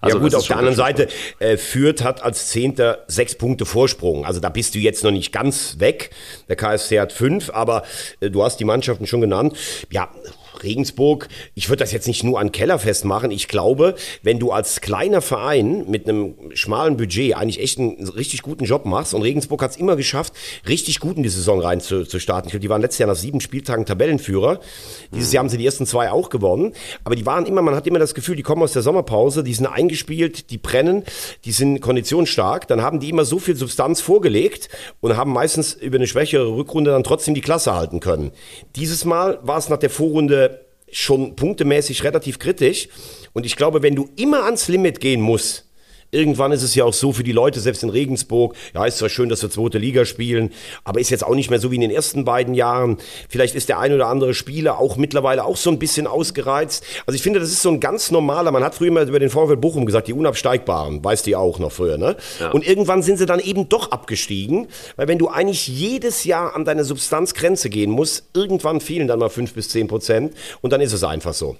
[0.00, 1.08] Also ja gut, auf der anderen Seite,
[1.38, 4.26] äh, Fürth hat als Zehnter sechs Punkte Vorsprung.
[4.26, 6.10] Also da bist du jetzt noch nicht ganz weg.
[6.48, 7.84] Der KSC hat fünf, aber
[8.20, 9.56] äh, du hast die Mannschaften schon genannt.
[9.90, 10.10] Ja,
[10.64, 13.30] Regensburg, ich würde das jetzt nicht nur an Keller festmachen.
[13.30, 18.42] Ich glaube, wenn du als kleiner Verein mit einem schmalen Budget eigentlich echt einen richtig
[18.42, 20.32] guten Job machst und Regensburg hat es immer geschafft,
[20.68, 22.48] richtig gut in die Saison rein zu, zu starten.
[22.48, 24.60] Ich glaube, die waren letztes Jahr nach sieben Spieltagen Tabellenführer.
[25.14, 26.72] Dieses Jahr haben sie die ersten zwei auch gewonnen.
[27.04, 29.54] Aber die waren immer, man hat immer das Gefühl, die kommen aus der Sommerpause, die
[29.54, 31.04] sind eingespielt, die brennen,
[31.44, 32.68] die sind konditionsstark.
[32.68, 34.68] Dann haben die immer so viel Substanz vorgelegt
[35.00, 38.32] und haben meistens über eine schwächere Rückrunde dann trotzdem die Klasse halten können.
[38.76, 40.47] Dieses Mal war es nach der Vorrunde
[40.92, 42.88] schon punktemäßig relativ kritisch.
[43.32, 45.67] Und ich glaube, wenn du immer ans Limit gehen musst,
[46.10, 49.10] Irgendwann ist es ja auch so für die Leute, selbst in Regensburg, ja, ist zwar
[49.10, 50.50] schön, dass wir zweite Liga spielen,
[50.84, 52.96] aber ist jetzt auch nicht mehr so wie in den ersten beiden Jahren.
[53.28, 56.82] Vielleicht ist der ein oder andere Spieler auch mittlerweile auch so ein bisschen ausgereizt.
[57.06, 59.28] Also ich finde, das ist so ein ganz normaler, man hat früher mal über den
[59.28, 62.16] VfL Bochum gesagt, die Unabsteigbaren, weißt du auch noch früher, ne?
[62.40, 62.52] Ja.
[62.52, 66.64] Und irgendwann sind sie dann eben doch abgestiegen, weil wenn du eigentlich jedes Jahr an
[66.64, 70.94] deine Substanzgrenze gehen musst, irgendwann fehlen dann mal fünf bis zehn Prozent und dann ist
[70.94, 71.56] es einfach so.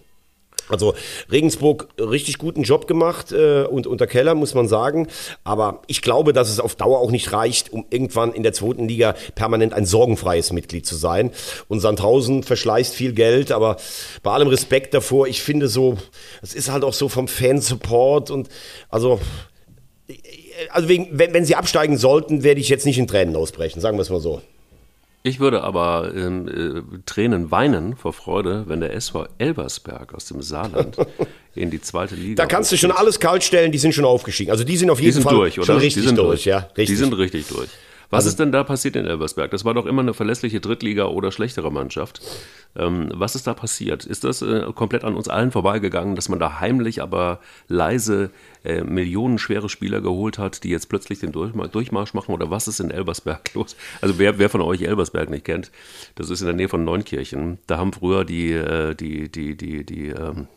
[0.68, 0.94] Also
[1.30, 5.08] Regensburg richtig guten Job gemacht äh, und unter Keller muss man sagen.
[5.44, 8.88] Aber ich glaube, dass es auf Dauer auch nicht reicht, um irgendwann in der zweiten
[8.88, 11.30] Liga permanent ein sorgenfreies Mitglied zu sein.
[11.68, 13.76] Und Sandhausen verschleißt viel Geld, aber
[14.22, 15.96] bei allem Respekt davor, ich finde so,
[16.42, 18.48] es ist halt auch so vom Fansupport und
[18.88, 19.20] also
[20.70, 23.96] also wegen, wenn, wenn sie absteigen sollten, werde ich jetzt nicht in Tränen ausbrechen, sagen
[23.96, 24.42] wir es mal so.
[25.22, 30.42] Ich würde aber ähm, äh, Tränen weinen vor Freude, wenn der SV Elbersberg aus dem
[30.42, 30.96] Saarland
[31.54, 32.36] in die zweite Liga.
[32.36, 32.90] Da kannst aufsteht.
[32.90, 34.50] du schon alles kalt stellen, die sind schon aufgestiegen.
[34.50, 36.28] Also die sind auf jeden Fall durch, schon richtig die sind durch.
[36.28, 36.44] durch.
[36.44, 36.86] Ja, richtig.
[36.86, 37.68] Die sind richtig durch.
[38.10, 39.50] Was also, ist denn da passiert in Elversberg?
[39.50, 42.22] Das war doch immer eine verlässliche Drittliga- oder schlechtere Mannschaft.
[42.74, 44.06] Ähm, was ist da passiert?
[44.06, 48.30] Ist das äh, komplett an uns allen vorbeigegangen, dass man da heimlich, aber leise
[48.64, 52.32] äh, millionenschwere Spieler geholt hat, die jetzt plötzlich den Durchmarsch machen?
[52.32, 53.76] Oder was ist in Elversberg los?
[54.00, 55.70] Also wer, wer von euch Elversberg nicht kennt,
[56.14, 57.58] das ist in der Nähe von Neunkirchen.
[57.66, 60.48] Da haben früher die, äh, die, die, die, die, ähm,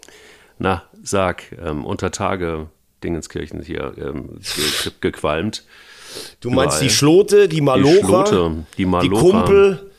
[0.58, 2.70] na, sag, ähm, unter Tage
[3.04, 5.66] Dingenskirchen hier ähm, ge gequalmt.
[6.39, 6.84] Du meinst Überall.
[6.84, 9.91] die Schlote, die Malocha, die, Schlote, die, Malocha, die Kumpel?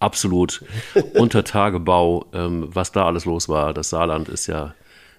[0.00, 0.62] Absolut.
[1.14, 3.72] Untertagebau, ähm, was da alles los war.
[3.72, 4.74] Das Saarland ist ja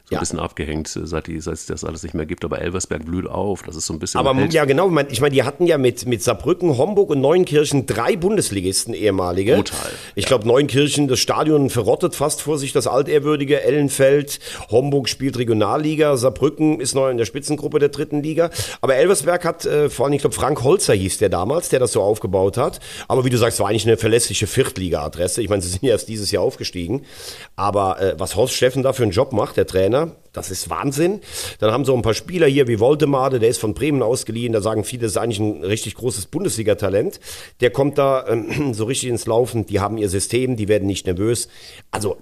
[0.07, 0.19] so ja.
[0.19, 2.45] ein bisschen abgehängt, seit, die, seit es das alles nicht mehr gibt.
[2.45, 3.63] Aber Elversberg blüht auf.
[3.63, 4.19] Das ist so ein bisschen.
[4.19, 4.87] Aber ja, genau.
[5.09, 9.55] Ich meine, die hatten ja mit, mit Saarbrücken, Homburg und Neunkirchen drei Bundesligisten ehemalige.
[9.55, 9.91] Total.
[10.13, 10.27] Ich ja.
[10.27, 14.39] glaube, Neunkirchen, das Stadion verrottet fast vor sich, das altehrwürdige Ellenfeld.
[14.69, 16.17] Homburg spielt Regionalliga.
[16.17, 18.51] Saarbrücken ist neu in der Spitzengruppe der dritten Liga.
[18.81, 21.91] Aber Elversberg hat äh, vor allem, ich glaube, Frank Holzer hieß der damals, der das
[21.91, 22.79] so aufgebaut hat.
[23.07, 25.41] Aber wie du sagst, war eigentlich eine verlässliche Viertliga-Adresse.
[25.41, 27.05] Ich meine, sie sind ja erst dieses Jahr aufgestiegen.
[27.55, 30.15] Aber äh, was Horst Steffen da für einen Job macht, der Trainer, Trainer.
[30.33, 31.21] Das ist Wahnsinn.
[31.59, 34.51] Dann haben sie auch ein paar Spieler hier wie Voldemade, der ist von Bremen ausgeliehen.
[34.51, 37.21] Da sagen viele, das ist eigentlich ein richtig großes Bundesliga-Talent.
[37.61, 39.65] Der kommt da ähm, so richtig ins Laufen.
[39.65, 41.47] Die haben ihr System, die werden nicht nervös.
[41.91, 42.17] Also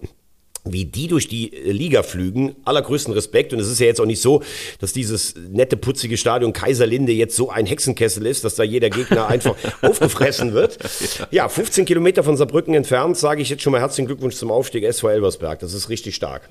[0.66, 3.52] wie die durch die Liga flügen, allergrößten Respekt.
[3.52, 4.44] Und es ist ja jetzt auch nicht so,
[4.80, 9.28] dass dieses nette, putzige Stadion Kaiserlinde jetzt so ein Hexenkessel ist, dass da jeder Gegner
[9.34, 10.78] einfach aufgefressen wird.
[11.32, 14.84] Ja, 15 Kilometer von Saarbrücken entfernt, sage ich jetzt schon mal herzlichen Glückwunsch zum Aufstieg
[14.84, 15.60] SV Elversberg.
[15.60, 16.48] Das ist richtig stark.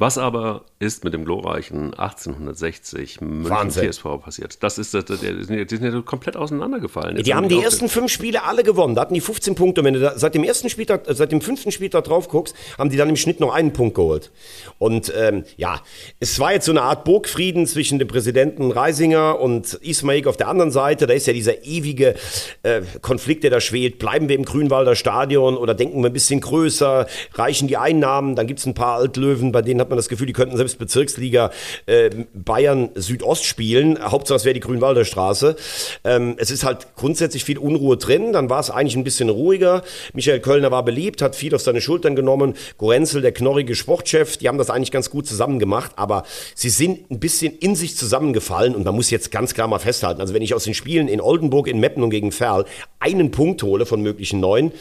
[0.00, 4.62] Was aber ist mit dem glorreichen 1860 München TSV passiert?
[4.62, 7.18] Das ist, die sind ja komplett auseinandergefallen.
[7.18, 8.94] Jetzt die haben die, die ersten fünf Spiele alle gewonnen.
[8.94, 9.82] Da hatten die 15 Punkte.
[9.82, 12.54] Und wenn du da, seit dem ersten Spieltag, äh, seit dem fünften Spieltag drauf guckst,
[12.78, 14.30] haben die dann im Schnitt noch einen Punkt geholt.
[14.78, 15.82] Und ähm, ja,
[16.18, 20.48] es war jetzt so eine Art Burgfrieden zwischen dem Präsidenten Reisinger und Ismail auf der
[20.48, 21.08] anderen Seite.
[21.08, 22.14] Da ist ja dieser ewige
[22.62, 23.98] äh, Konflikt, der da schwelt.
[23.98, 27.06] Bleiben wir im Grünwalder Stadion oder denken wir ein bisschen größer?
[27.34, 28.34] Reichen die Einnahmen?
[28.34, 30.78] Dann gibt es ein paar Altlöwen, bei denen hat man das Gefühl, die könnten selbst
[30.78, 31.50] Bezirksliga
[31.86, 33.98] äh, Bayern Südost spielen.
[34.02, 35.56] Hauptsache es wäre die Grünwalder Straße.
[36.04, 38.32] Ähm, es ist halt grundsätzlich viel Unruhe drin.
[38.32, 39.82] Dann war es eigentlich ein bisschen ruhiger.
[40.14, 42.54] Michael Kölner war beliebt, hat viel auf seine Schultern genommen.
[42.78, 45.92] Gorenzel, der knorrige Sportchef, die haben das eigentlich ganz gut zusammen gemacht.
[45.96, 46.24] Aber
[46.54, 48.74] sie sind ein bisschen in sich zusammengefallen.
[48.74, 50.20] Und man muss jetzt ganz klar mal festhalten.
[50.20, 52.64] Also wenn ich aus den Spielen in Oldenburg, in Meppen und gegen Ferl
[52.98, 54.72] einen Punkt hole von möglichen neun,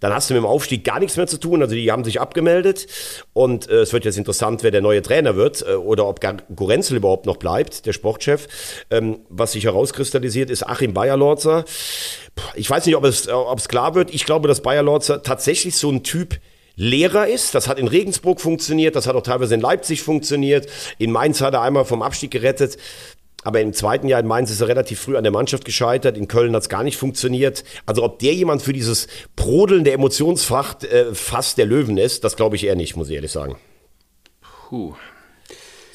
[0.00, 1.62] dann hast du mit dem Aufstieg gar nichts mehr zu tun.
[1.62, 2.86] Also die haben sich abgemeldet.
[3.32, 6.20] Und äh, es wird jetzt interessant wer der neue Trainer wird äh, oder ob
[6.54, 8.48] Gorenzel überhaupt noch bleibt, der Sportchef.
[8.90, 11.64] Ähm, was sich herauskristallisiert, ist Achim Bayerlorzer.
[12.54, 14.14] Ich weiß nicht, ob es, ob es klar wird.
[14.14, 16.38] Ich glaube, dass Bayerlorzer tatsächlich so ein Typ
[16.78, 17.56] Lehrer ist.
[17.56, 20.68] Das hat in Regensburg funktioniert, das hat auch teilweise in Leipzig funktioniert.
[20.98, 22.78] In Mainz hat er einmal vom Abstieg gerettet.
[23.44, 26.16] Aber im zweiten Jahr in Mainz ist er relativ früh an der Mannschaft gescheitert.
[26.16, 27.64] In Köln hat es gar nicht funktioniert.
[27.86, 32.36] Also ob der jemand für dieses Brodeln der Emotionsfacht äh, Fass der Löwen ist, das
[32.36, 33.56] glaube ich eher nicht, muss ich ehrlich sagen.
[34.68, 35.17] Puh.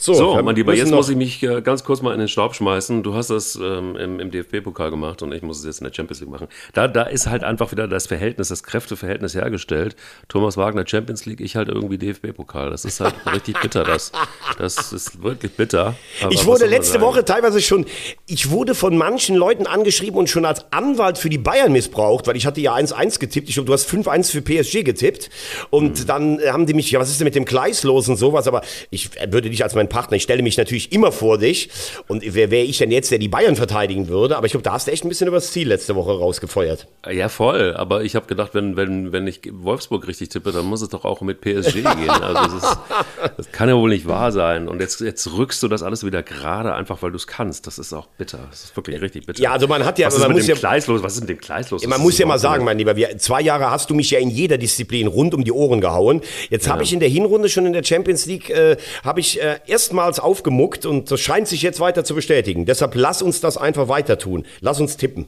[0.04, 2.56] So, so mein Lieber, jetzt muss ich mich äh, ganz kurz mal in den Staub
[2.56, 3.04] schmeißen.
[3.04, 5.93] Du hast das ähm, im, im DFB-Pokal gemacht und ich muss es jetzt in der
[5.93, 6.49] Champions League machen.
[6.74, 9.95] Da, da ist halt einfach wieder das Verhältnis, das Kräfteverhältnis hergestellt.
[10.28, 12.70] Thomas Wagner Champions League, ich halt irgendwie DFB-Pokal.
[12.70, 13.86] Das ist halt richtig bitter.
[13.86, 14.12] Das,
[14.58, 15.95] das ist wirklich bitter.
[16.22, 17.86] Aber ich wurde letzte Woche teilweise schon,
[18.28, 22.36] ich wurde von manchen Leuten angeschrieben und schon als Anwalt für die Bayern missbraucht, weil
[22.36, 23.47] ich hatte ja 1-1 getippt.
[23.47, 25.30] Ich glaube, du hast 5-1 für PSG getippt.
[25.70, 26.08] Und mhm.
[26.08, 28.49] dann haben die mich, ja, was ist denn mit dem Gleis los und sowas?
[28.49, 30.18] Aber ich würde dich als mein Partner.
[30.18, 31.70] Ich stelle mich natürlich immer vor dich.
[32.08, 34.36] Und wer wäre ich denn jetzt, der die Bayern verteidigen würde?
[34.36, 36.88] Aber ich glaube, da hast du echt ein bisschen übers Ziel letzte Woche rausgefeuert.
[37.10, 37.76] Ja, voll.
[37.78, 41.06] Aber ich habe gedacht, wenn, wenn, wenn ich Wolfsburg richtig tippe, dann muss es doch
[41.06, 42.10] auch mit PSG gehen.
[42.10, 42.78] Also das, ist,
[43.38, 44.68] das kann ja wohl nicht wahr sein.
[44.68, 47.68] Und jetzt, jetzt rückst du das alles wieder gerade, einfach weil du es kannst.
[47.68, 48.39] Das ist auch bitter.
[48.50, 49.41] Das ist wirklich richtig bitter.
[49.41, 50.08] Ja, also man hat ja.
[50.08, 51.04] Was ist man mit muss dem ja, Kleis los?
[51.04, 51.86] Was ist mit dem Kleis los?
[51.86, 54.32] Man muss ja mal sagen, mein Lieber, wir, zwei Jahre hast du mich ja in
[54.32, 56.22] jeder Disziplin rund um die Ohren gehauen.
[56.50, 56.74] Jetzt ja.
[56.74, 60.22] habe ich in der Hinrunde schon in der Champions League, äh, habe ich äh, erstmals
[60.22, 62.66] aufgemuckt und das scheint sich jetzt weiter zu bestätigen.
[62.66, 64.46] Deshalb lass uns das einfach weiter tun.
[64.62, 65.26] Lass uns tippen.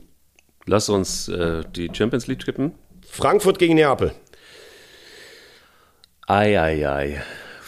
[0.65, 2.73] Lass uns äh, die Champions League tippen.
[3.05, 4.13] Frankfurt gegen Neapel.
[6.25, 7.21] Ei, ei, ei.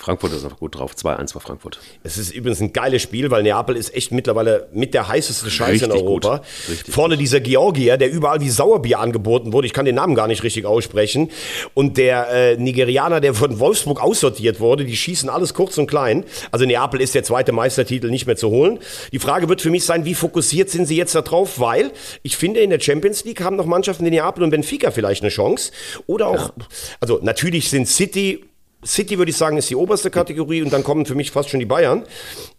[0.08, 0.93] Frankfurt ist einfach gut drauf.
[0.95, 1.80] 2-1 für Frankfurt.
[2.01, 5.84] Es ist übrigens ein geiles Spiel, weil Neapel ist echt mittlerweile mit der heißeste Scheiße
[5.84, 6.43] richtig in Europa.
[6.88, 7.22] Vorne gut.
[7.22, 9.68] dieser Georgier, der überall wie Sauerbier angeboten wurde.
[9.68, 11.30] Ich kann den Namen gar nicht richtig aussprechen.
[11.74, 16.24] Und der äh, Nigerianer, der von Wolfsburg aussortiert wurde, die schießen alles kurz und klein.
[16.51, 18.80] Also Neapel ist der zweite Meistertitel nicht mehr zu holen.
[19.12, 21.60] Die Frage wird für mich sein, wie fokussiert sind sie jetzt darauf?
[21.60, 21.91] Weil
[22.24, 25.32] ich finde, in der Champions League haben noch Mannschaften wie Neapel und Benfica vielleicht eine
[25.32, 25.74] Chance.
[26.05, 26.66] Oder auch, ja.
[27.01, 28.45] also natürlich sind City
[28.86, 31.59] City würde ich sagen, ist die oberste Kategorie und dann kommen für mich fast schon
[31.59, 32.03] die Bayern.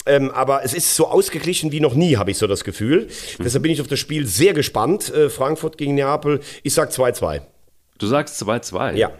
[0.04, 3.08] Ähm, aber es ist so ausgeglichen wie noch nie, habe ich so das Gefühl.
[3.38, 3.44] Mhm.
[3.44, 5.12] Deshalb bin ich auf das Spiel sehr gespannt.
[5.14, 6.40] Äh, Frankfurt gegen Neapel.
[6.62, 7.42] Ich sag 2-2.
[7.98, 8.94] Du sagst 2-2?
[8.94, 9.12] Ja.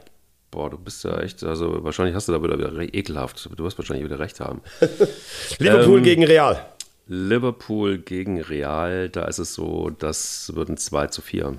[0.50, 3.48] Boah, du bist ja echt, also wahrscheinlich hast du da wieder, wieder ekelhaft.
[3.54, 4.62] Du wirst wahrscheinlich wieder recht haben.
[5.58, 6.66] Liverpool ähm, gegen Real.
[7.06, 11.58] Liverpool gegen Real, da ist es so, das würden 2 zu 4.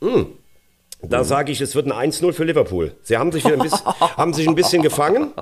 [0.00, 0.26] Mhm.
[1.02, 2.92] Da sage ich, es wird ein 1-0 für Liverpool.
[3.02, 5.32] Sie haben sich, ein bisschen, haben sich ein bisschen gefangen.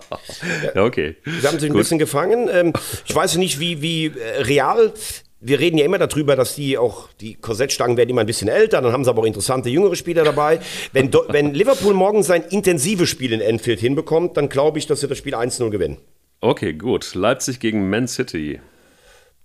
[0.75, 1.17] Okay.
[1.25, 1.83] Sie haben sich ein Gut.
[1.83, 2.49] bisschen gefangen.
[2.53, 2.73] Ähm,
[3.07, 4.93] ich weiß nicht, wie, wie äh, real.
[5.41, 8.81] Wir reden ja immer darüber, dass die auch, die Korsettstangen werden immer ein bisschen älter,
[8.81, 10.59] dann haben sie aber auch interessante jüngere Spieler dabei.
[10.93, 15.09] Wenn, wenn Liverpool morgen sein intensives Spiel in Enfield hinbekommt, dann glaube ich, dass sie
[15.09, 15.99] das Spiel 1-0 gewinnen.
[16.41, 17.15] Okay, gut.
[17.15, 18.61] Leipzig gegen Man City.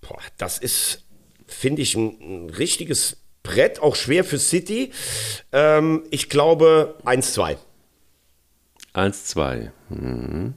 [0.00, 1.04] Boah, das ist,
[1.46, 3.18] finde ich, ein, ein richtiges
[3.50, 4.92] Brett, auch schwer für City.
[5.52, 7.56] Ähm, ich glaube 1-2.
[8.94, 9.70] 1-2.
[9.88, 10.54] Mhm.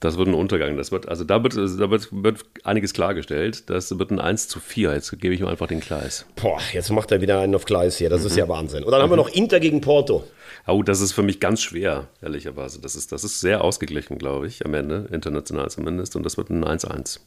[0.00, 0.76] Das wird ein Untergang.
[0.76, 3.70] Das wird, also da wird, da wird, wird einiges klargestellt.
[3.70, 4.94] Das wird ein 1 zu 4.
[4.94, 6.26] Jetzt gebe ich ihm einfach den Gleis.
[6.34, 8.10] Boah, jetzt macht er wieder einen auf Gleis hier.
[8.10, 8.26] Das mhm.
[8.26, 8.82] ist ja Wahnsinn.
[8.82, 9.02] Und dann mhm.
[9.04, 10.24] haben wir noch Inter gegen Porto.
[10.66, 12.80] Oh, das ist für mich ganz schwer, ehrlicherweise.
[12.80, 16.16] Das ist, das ist sehr ausgeglichen, glaube ich, am Ende, international zumindest.
[16.16, 17.20] Und das wird ein 1-1.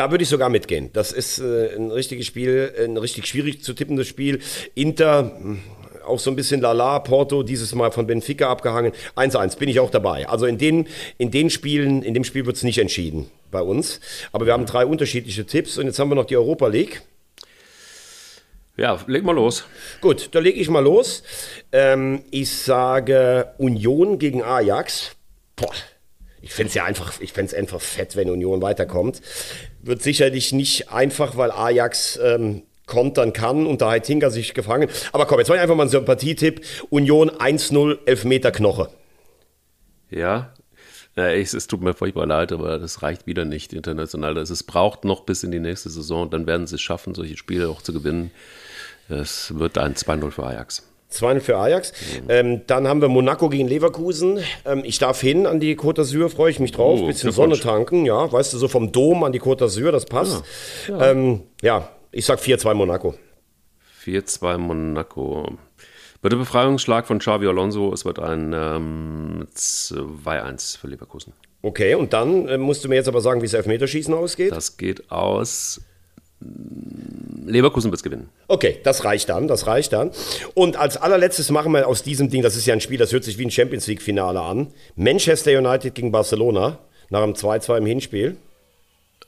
[0.00, 0.88] Da würde ich sogar mitgehen.
[0.94, 4.40] Das ist äh, ein richtiges Spiel, ein richtig schwierig zu tippendes Spiel.
[4.74, 5.60] Inter, hm,
[6.06, 8.92] auch so ein bisschen Lala, Porto, dieses Mal von Benfica abgehangen.
[9.14, 10.26] 1-1, bin ich auch dabei.
[10.26, 10.88] Also in den,
[11.18, 14.00] in den Spielen, in dem Spiel wird es nicht entschieden bei uns.
[14.32, 17.02] Aber wir haben drei unterschiedliche Tipps und jetzt haben wir noch die Europa League.
[18.78, 19.64] Ja, leg mal los.
[20.00, 21.22] Gut, da lege ich mal los.
[21.72, 25.10] Ähm, ich sage Union gegen Ajax.
[25.56, 25.74] Boah,
[26.40, 29.20] ich fände es ja einfach, ich fände einfach fett, wenn Union weiterkommt.
[29.82, 34.88] Wird sicherlich nicht einfach, weil Ajax ähm, kontern kann und da hat Tinker sich gefangen.
[35.12, 36.60] Aber komm, jetzt mache ich einfach mal einen Sympathietipp.
[36.90, 38.90] Union 1-0, Elfmeter Knoche.
[40.10, 40.52] Ja,
[41.16, 44.38] ja, ich, es tut mir furchtbar leid, aber das reicht wieder nicht international.
[44.38, 46.30] Also es braucht noch bis in die nächste Saison.
[46.30, 48.30] Dann werden sie es schaffen, solche Spiele auch zu gewinnen.
[49.08, 50.89] Es wird ein 2-0 für Ajax.
[51.10, 51.92] 2 für Ajax.
[51.92, 52.26] Mhm.
[52.28, 54.40] Ähm, dann haben wir Monaco gegen Leverkusen.
[54.64, 57.00] Ähm, ich darf hin an die Côte d'Azur, freue ich mich drauf.
[57.02, 58.32] Oh, Bisschen Sonne tanken, ja.
[58.32, 60.42] Weißt du, so vom Dom an die Côte d'Azur, das passt.
[60.88, 61.10] Ja, ja.
[61.10, 63.14] Ähm, ja ich sag 4-2 Monaco.
[64.04, 65.58] 4-2 Monaco.
[66.22, 71.32] Bei der Befreiungsschlag von Xavi Alonso, es wird ein ähm, 2-1 für Leverkusen.
[71.62, 74.52] Okay, und dann äh, musst du mir jetzt aber sagen, wie das Elfmeterschießen ausgeht.
[74.52, 75.80] Das geht aus
[76.40, 78.28] Leverkusen wird es gewinnen.
[78.48, 80.10] Okay, das reicht dann, das reicht dann.
[80.54, 83.24] Und als allerletztes machen wir aus diesem Ding, das ist ja ein Spiel, das hört
[83.24, 84.68] sich wie ein Champions League-Finale an.
[84.96, 86.78] Manchester United gegen Barcelona
[87.10, 88.36] nach einem 2-2 im Hinspiel.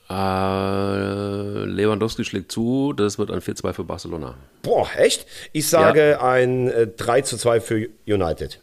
[0.09, 4.35] Äh, Lewandowski schlägt zu, das wird ein 4-2 für Barcelona.
[4.61, 5.25] Boah, echt?
[5.53, 6.21] Ich sage ja.
[6.21, 8.59] ein äh, 3-2 für United.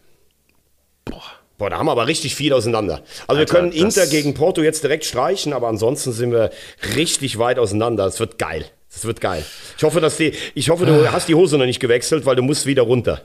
[1.05, 1.23] Boah,
[1.69, 3.03] da haben wir aber richtig viel auseinander.
[3.27, 6.51] Also Alter, wir können Inter gegen Porto jetzt direkt streichen, aber ansonsten sind wir
[6.97, 8.07] richtig weit auseinander.
[8.07, 8.65] Es wird geil.
[8.89, 9.45] Es wird geil.
[9.77, 12.43] Ich hoffe, dass die, ich hoffe, du hast die Hose noch nicht gewechselt, weil du
[12.43, 13.23] musst wieder runter.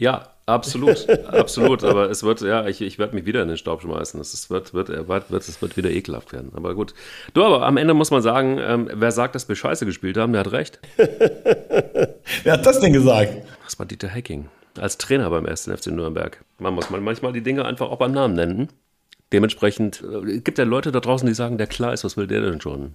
[0.00, 1.84] Ja, absolut, absolut.
[1.84, 4.20] Aber es wird, ja, ich, ich werde mich wieder in den Staub schmeißen.
[4.20, 6.52] Es wird, wird, er wird, wird, es wird wieder ekelhaft werden.
[6.54, 6.94] Aber gut.
[7.34, 10.32] Du, aber am Ende muss man sagen, ähm, wer sagt, dass wir scheiße gespielt haben,
[10.32, 10.80] der hat recht.
[12.42, 13.34] Wer hat das denn gesagt?
[13.64, 14.48] Das war Dieter Hecking.
[14.78, 15.64] Als Trainer beim 1.
[15.64, 16.44] FC Nürnberg.
[16.58, 18.68] Man muss man manchmal die Dinge einfach auch beim Namen nennen.
[19.32, 22.60] Dementsprechend äh, gibt ja Leute da draußen, die sagen, der Kleis, was will der denn
[22.60, 22.94] schon?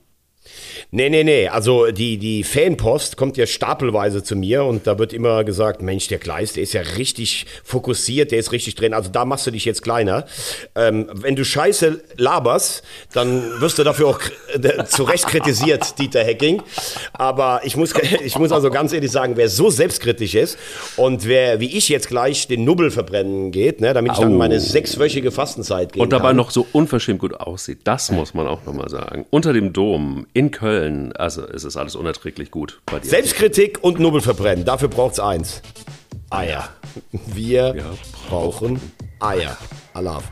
[0.91, 1.48] Nee, nee, nee.
[1.48, 6.08] Also die, die Fanpost kommt ja stapelweise zu mir und da wird immer gesagt, Mensch,
[6.08, 8.93] der Gleis, der ist ja richtig fokussiert, der ist richtig drin.
[8.93, 10.26] Also da machst du dich jetzt kleiner.
[10.76, 12.84] Ähm, wenn du Scheiße laberst,
[13.14, 14.20] dann wirst du dafür auch
[14.54, 16.62] äh, zu Recht kritisiert, Dieter Hecking.
[17.14, 17.93] Aber ich muss,
[18.24, 20.58] ich muss also ganz ehrlich sagen, wer so selbstkritisch ist
[20.98, 24.38] und wer, wie ich jetzt gleich, den Nubbel verbrennen geht, ne, damit ich dann Au.
[24.38, 26.38] meine sechswöchige Fastenzeit gehen Und dabei kann.
[26.38, 27.80] noch so unverschämt gut aussieht.
[27.84, 29.26] Das muss man auch nochmal sagen.
[29.30, 33.07] Unter dem Dom in Köln, also es ist alles unerträglich gut bei dir.
[33.09, 34.65] Selbstkritik und Nubbel verbrennen.
[34.65, 35.61] Dafür braucht's eins.
[36.29, 36.67] Eier.
[37.11, 37.86] Wir Ja,
[38.27, 38.81] brauchen
[39.21, 39.57] Eier.
[39.93, 40.25] Alaf.